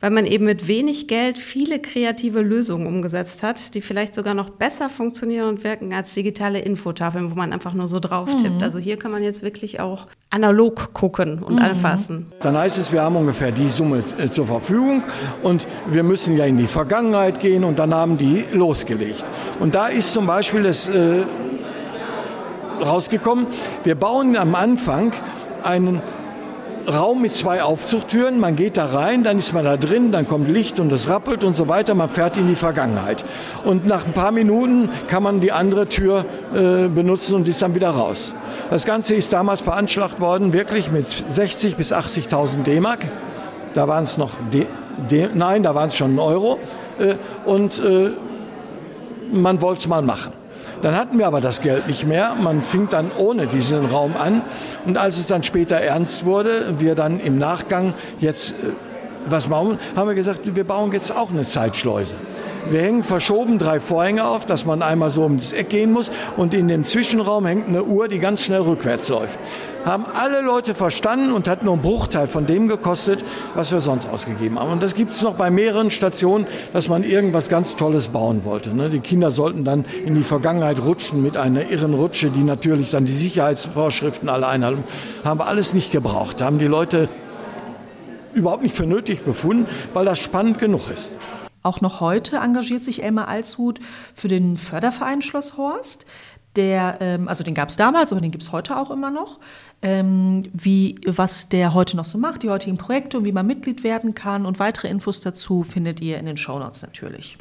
[0.01, 4.49] weil man eben mit wenig Geld viele kreative Lösungen umgesetzt hat, die vielleicht sogar noch
[4.49, 8.63] besser funktionieren und wirken als digitale Infotafeln, wo man einfach nur so drauf tippt.
[8.63, 12.27] Also hier kann man jetzt wirklich auch analog gucken und anfassen.
[12.41, 15.03] Dann heißt es, wir haben ungefähr die Summe äh, zur Verfügung
[15.43, 19.25] und wir müssen ja in die Vergangenheit gehen und dann haben die losgelegt.
[19.59, 21.23] Und da ist zum Beispiel das äh,
[22.81, 23.47] rausgekommen,
[23.83, 25.13] wir bauen am Anfang
[25.63, 26.01] einen
[26.89, 30.49] Raum mit zwei Aufzugtüren, man geht da rein, dann ist man da drin, dann kommt
[30.49, 33.23] Licht und es rappelt und so weiter, man fährt in die Vergangenheit.
[33.63, 37.75] Und nach ein paar Minuten kann man die andere Tür äh, benutzen und ist dann
[37.75, 38.33] wieder raus.
[38.69, 43.05] Das Ganze ist damals veranschlagt worden, wirklich mit 60 bis 80.000 D-Mark.
[43.73, 44.65] Da waren es noch, D,
[45.09, 46.59] D, nein, da waren es schon Euro.
[46.97, 47.15] Äh,
[47.45, 48.11] und äh,
[49.31, 50.38] man wollte es mal machen.
[50.81, 52.35] Dann hatten wir aber das Geld nicht mehr.
[52.35, 54.41] Man fing dann ohne diesen Raum an.
[54.85, 58.71] Und als es dann später ernst wurde, wir dann im Nachgang jetzt äh,
[59.27, 62.15] was bauen, haben wir gesagt, wir bauen jetzt auch eine Zeitschleuse.
[62.69, 66.11] Wir hängen verschoben drei Vorhänge auf, dass man einmal so um das Eck gehen muss.
[66.37, 69.39] Und in dem Zwischenraum hängt eine Uhr, die ganz schnell rückwärts läuft.
[69.85, 73.23] Haben alle Leute verstanden und hat nur einen Bruchteil von dem gekostet,
[73.55, 74.71] was wir sonst ausgegeben haben.
[74.71, 78.75] Und das gibt es noch bei mehreren Stationen, dass man irgendwas ganz Tolles bauen wollte.
[78.75, 78.89] ne?
[78.89, 83.05] Die Kinder sollten dann in die Vergangenheit rutschen mit einer irren Rutsche, die natürlich dann
[83.05, 84.83] die Sicherheitsvorschriften alle einhalten.
[85.23, 86.41] Haben wir alles nicht gebraucht.
[86.41, 87.07] Da haben die Leute
[88.33, 91.17] überhaupt nicht für nötig befunden, weil das spannend genug ist.
[91.61, 93.79] Auch noch heute engagiert sich Elmar Alshut
[94.15, 96.05] für den Förderverein Schloss Horst.
[96.55, 99.39] Der, ähm, also den gab es damals, aber den gibt es heute auch immer noch.
[99.81, 103.83] Ähm, wie, was der heute noch so macht, die heutigen Projekte und wie man Mitglied
[103.83, 107.37] werden kann und weitere Infos dazu findet ihr in den Shownotes natürlich.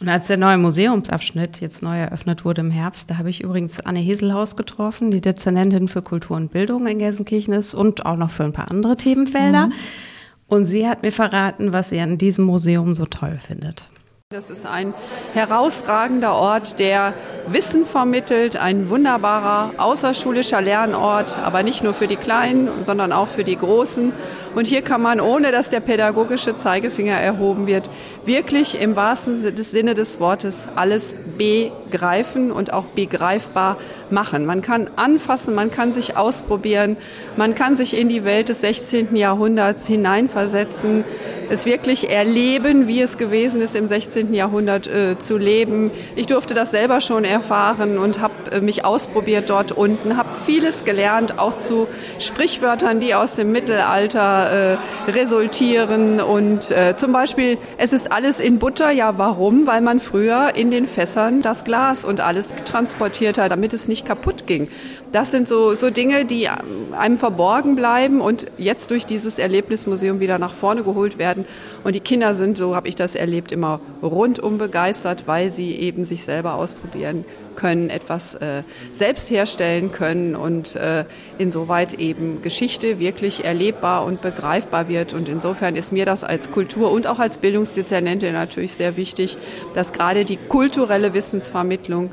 [0.00, 3.80] Und als der neue Museumsabschnitt jetzt neu eröffnet wurde im Herbst, da habe ich übrigens
[3.80, 8.30] Anne Heselhaus getroffen, die Dezernentin für Kultur und Bildung in Gelsenkirchen ist und auch noch
[8.30, 9.70] für ein paar andere Themenfelder.
[10.46, 13.88] Und sie hat mir verraten, was sie an diesem Museum so toll findet.
[14.34, 14.94] Das ist ein
[15.32, 17.14] herausragender Ort, der
[17.46, 23.44] Wissen vermittelt, ein wunderbarer außerschulischer Lernort, aber nicht nur für die Kleinen, sondern auch für
[23.44, 24.12] die Großen.
[24.56, 27.90] Und hier kann man, ohne dass der pädagogische Zeigefinger erhoben wird,
[28.26, 33.78] wirklich im wahrsten Sinne des Wortes alles begreifen und auch begreifbar
[34.10, 34.46] machen.
[34.46, 36.96] Man kann anfassen, man kann sich ausprobieren,
[37.36, 39.16] man kann sich in die Welt des 16.
[39.16, 41.04] Jahrhunderts hineinversetzen,
[41.50, 44.34] es wirklich erleben, wie es gewesen ist, im 16.
[44.34, 45.90] Jahrhundert äh, zu leben.
[46.16, 50.84] Ich durfte das selber schon erfahren und habe äh, mich ausprobiert dort unten, habe vieles
[50.84, 51.86] gelernt, auch zu
[52.18, 56.20] Sprichwörtern, die aus dem Mittelalter äh, resultieren.
[56.20, 58.92] Und äh, zum Beispiel, es ist alles in Butter.
[58.92, 59.66] Ja, warum?
[59.66, 64.06] Weil man früher in den Fässern das Glas und alles transportiert hat, damit es nicht
[64.06, 64.68] kaputt ging.
[65.10, 70.38] Das sind so, so Dinge, die einem verborgen bleiben und jetzt durch dieses Erlebnismuseum wieder
[70.38, 71.44] nach vorne geholt werden.
[71.82, 76.04] Und die Kinder sind, so habe ich das erlebt, immer rundum begeistert, weil sie eben
[76.04, 77.24] sich selber ausprobieren
[77.56, 78.62] können, etwas äh,
[78.94, 81.04] selbst herstellen können und äh,
[81.38, 85.12] insoweit eben Geschichte wirklich erlebbar und begreifbar wird.
[85.12, 89.36] Und insofern ist mir das als Kultur- und auch als Bildungsdezernentin natürlich sehr wichtig,
[89.74, 92.10] dass gerade die kulturelle Wissensvermittlung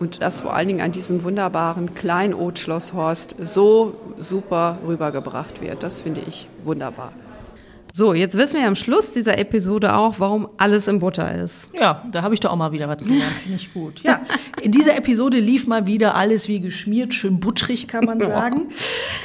[0.00, 5.82] und das vor allen Dingen an diesem wunderbaren Kleinod Schloss Horst so super rübergebracht wird.
[5.82, 7.12] Das finde ich wunderbar.
[7.96, 11.70] So, jetzt wissen wir am Schluss dieser Episode auch, warum alles in Butter ist.
[11.72, 13.36] Ja, da habe ich doch auch mal wieder was gelernt.
[13.36, 14.02] Finde ich gut.
[14.02, 14.20] Ja,
[14.60, 18.70] in dieser Episode lief mal wieder alles wie geschmiert, schön butterig, kann man sagen.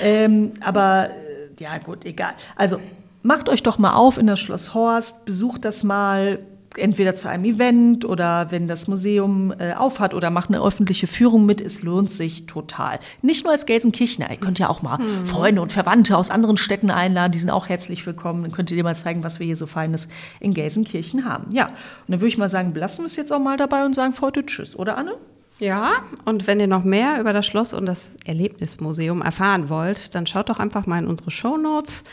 [0.03, 2.33] ähm, aber äh, ja, gut, egal.
[2.55, 2.79] Also
[3.23, 6.37] macht euch doch mal auf in das Schloss Horst, besucht das mal,
[6.77, 11.45] entweder zu einem Event oder wenn das Museum äh, aufhat oder macht eine öffentliche Führung
[11.45, 11.61] mit.
[11.61, 12.99] Es lohnt sich total.
[13.21, 14.29] Nicht nur als Gelsenkirchener.
[14.29, 15.25] Ihr könnt ja auch mal hm.
[15.25, 17.31] Freunde und Verwandte aus anderen Städten einladen.
[17.31, 18.43] Die sind auch herzlich willkommen.
[18.43, 20.07] Dann könnt ihr dir mal zeigen, was wir hier so Feines
[20.39, 21.51] in Gelsenkirchen haben.
[21.51, 21.75] Ja, und
[22.07, 24.27] dann würde ich mal sagen, belassen wir es jetzt auch mal dabei und sagen für
[24.27, 25.15] heute Tschüss, oder Anne?
[25.59, 30.25] Ja, und wenn ihr noch mehr über das Schloss und das Erlebnismuseum erfahren wollt, dann
[30.25, 32.05] schaut doch einfach mal in unsere Show Notes.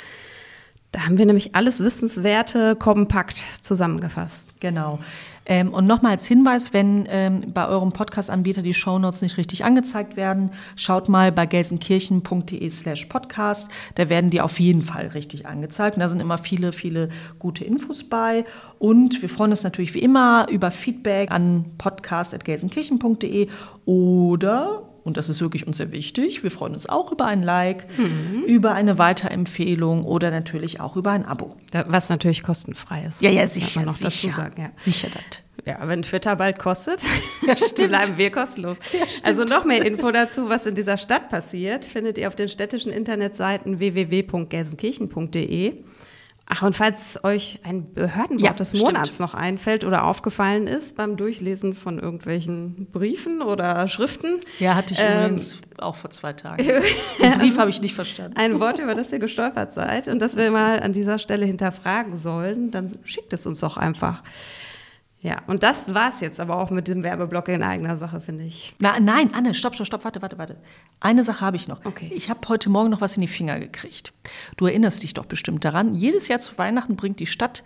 [0.93, 4.51] Da haben wir nämlich alles Wissenswerte kompakt zusammengefasst.
[4.61, 4.99] Genau.
[5.45, 10.17] Ähm, und nochmal als Hinweis, wenn ähm, bei eurem Podcast-Anbieter die Shownotes nicht richtig angezeigt
[10.17, 13.71] werden, schaut mal bei gelsenkirchen.de slash podcast.
[13.95, 15.97] Da werden die auf jeden Fall richtig angezeigt.
[15.97, 18.45] Und da sind immer viele, viele gute Infos bei.
[18.79, 23.49] Und wir freuen uns natürlich wie immer über Feedback an podcast.gelsenkirchen.de
[23.85, 26.43] oder und das ist wirklich uns sehr wichtig.
[26.43, 28.43] Wir freuen uns auch über ein Like, mhm.
[28.47, 31.57] über eine Weiterempfehlung oder natürlich auch über ein Abo.
[31.87, 33.23] Was natürlich kostenfrei ist.
[33.23, 33.83] Ja, ja, sicher.
[33.83, 34.63] Noch sicher, dazu sagen.
[34.63, 34.71] Ja.
[34.75, 35.43] sicher das.
[35.65, 37.03] Ja, wenn Twitter bald kostet,
[37.47, 37.55] ja,
[37.87, 38.79] bleiben wir kostenlos.
[38.93, 42.49] Ja, also noch mehr Info dazu, was in dieser Stadt passiert, findet ihr auf den
[42.49, 45.85] städtischen Internetseiten www.gelsenkirchen.de.
[46.49, 49.21] Ach, und falls euch ein Behördenwort ja, des Monats stimmt.
[49.21, 54.41] noch einfällt oder aufgefallen ist beim Durchlesen von irgendwelchen Briefen oder Schriften.
[54.61, 56.65] Ja, hatte ich ähm, übrigens auch vor zwei Tagen.
[56.65, 58.37] Den Brief habe ich nicht verstanden.
[58.37, 62.17] Ein Wort, über das ihr gestolpert seid und das wir mal an dieser Stelle hinterfragen
[62.17, 64.23] sollen, dann schickt es uns doch einfach.
[65.27, 68.45] Ja, und das war es jetzt aber auch mit dem Werbeblock in eigener Sache, finde
[68.45, 68.75] ich.
[68.81, 70.57] Na, nein, Anne, stopp, stopp, stopp, warte, warte, warte.
[71.01, 71.85] Eine Sache habe ich noch.
[71.85, 72.11] Okay.
[72.15, 74.13] Ich habe heute Morgen noch was in die Finger gekriegt.
[74.57, 75.95] Du erinnerst dich doch bestimmt daran.
[75.95, 77.65] Jedes Jahr zu Weihnachten bringt die Stadt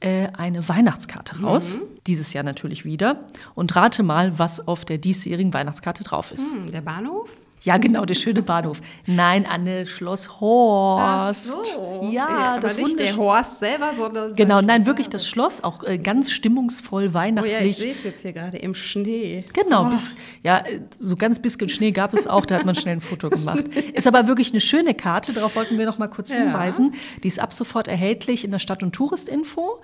[0.00, 1.74] äh, eine Weihnachtskarte raus.
[1.74, 1.82] Mhm.
[2.06, 3.24] Dieses Jahr natürlich wieder.
[3.54, 6.52] Und rate mal, was auf der diesjährigen Weihnachtskarte drauf ist.
[6.52, 7.28] Mhm, der Bahnhof?
[7.62, 8.80] Ja, genau, der schöne Bahnhof.
[9.06, 11.58] Nein, Anne, Schloss Horst.
[11.60, 12.10] Ach so.
[12.10, 15.98] Ja, ja das nicht der Horst selber, sondern Genau, nein, wirklich das Schloss, auch äh,
[15.98, 17.54] ganz stimmungsvoll weihnachtlich.
[17.54, 19.44] Oh ja, ich sehe es jetzt hier gerade im Schnee.
[19.52, 19.90] Genau, oh.
[19.90, 20.64] bis, ja,
[20.98, 23.64] so ganz bisschen Schnee gab es auch, da hat man schnell ein Foto gemacht.
[23.94, 26.38] Ist aber wirklich eine schöne Karte, darauf wollten wir noch mal kurz ja.
[26.38, 26.94] hinweisen.
[27.22, 29.80] Die ist ab sofort erhältlich in der Stadt- und Touristinfo,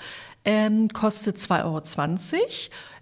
[0.46, 1.82] ähm, kostet 2,20 Euro.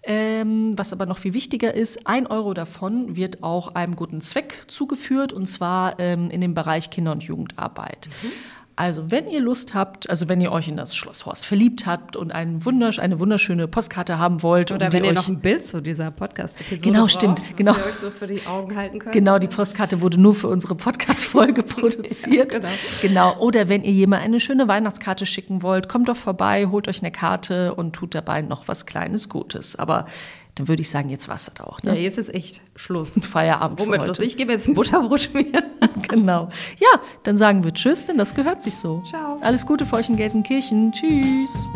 [0.07, 4.65] Ähm, was aber noch viel wichtiger ist, ein Euro davon wird auch einem guten Zweck
[4.67, 8.09] zugeführt, und zwar ähm, in dem Bereich Kinder- und Jugendarbeit.
[8.23, 8.33] Mhm.
[8.77, 12.17] Also, wenn ihr Lust habt, also wenn ihr euch in das Schloss Horst verliebt habt
[12.17, 14.73] und einen wundersch eine wunderschöne Postkarte haben wollt.
[14.73, 17.41] Oder wenn ihr noch ein Bild zu dieser Podcast-Episode Genau, stimmt.
[17.57, 17.73] Genau.
[17.77, 19.13] ihr euch so für die Augen halten könnt.
[19.13, 22.55] Genau, die Postkarte wurde nur für unsere Podcast-Folge produziert.
[22.55, 22.73] ja, genau.
[23.01, 23.39] genau.
[23.39, 27.13] Oder wenn ihr jemand eine schöne Weihnachtskarte schicken wollt, kommt doch vorbei, holt euch eine
[27.13, 29.77] Karte und tut dabei noch was Kleines Gutes.
[29.77, 30.07] Aber
[30.55, 31.83] dann würde ich sagen, jetzt war es das auch.
[31.83, 31.95] Ne?
[31.95, 33.19] Ja, jetzt ist echt Schluss.
[33.23, 34.25] Feierabend Womit für heute.
[34.25, 35.65] Ich gebe jetzt ein Butterbrot schmieren.
[36.09, 36.49] genau.
[36.79, 39.03] Ja, dann sagen wir Tschüss, denn das gehört sich so.
[39.09, 39.39] Ciao.
[39.41, 40.93] Alles Gute für euch in Gelsenkirchen.
[40.93, 41.67] Tschüss.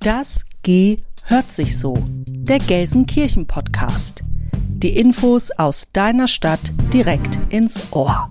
[0.00, 1.96] Das G hört sich so.
[2.26, 4.22] Der Gelsenkirchen Podcast.
[4.52, 6.60] Die Infos aus deiner Stadt
[6.92, 8.30] direkt ins Ohr.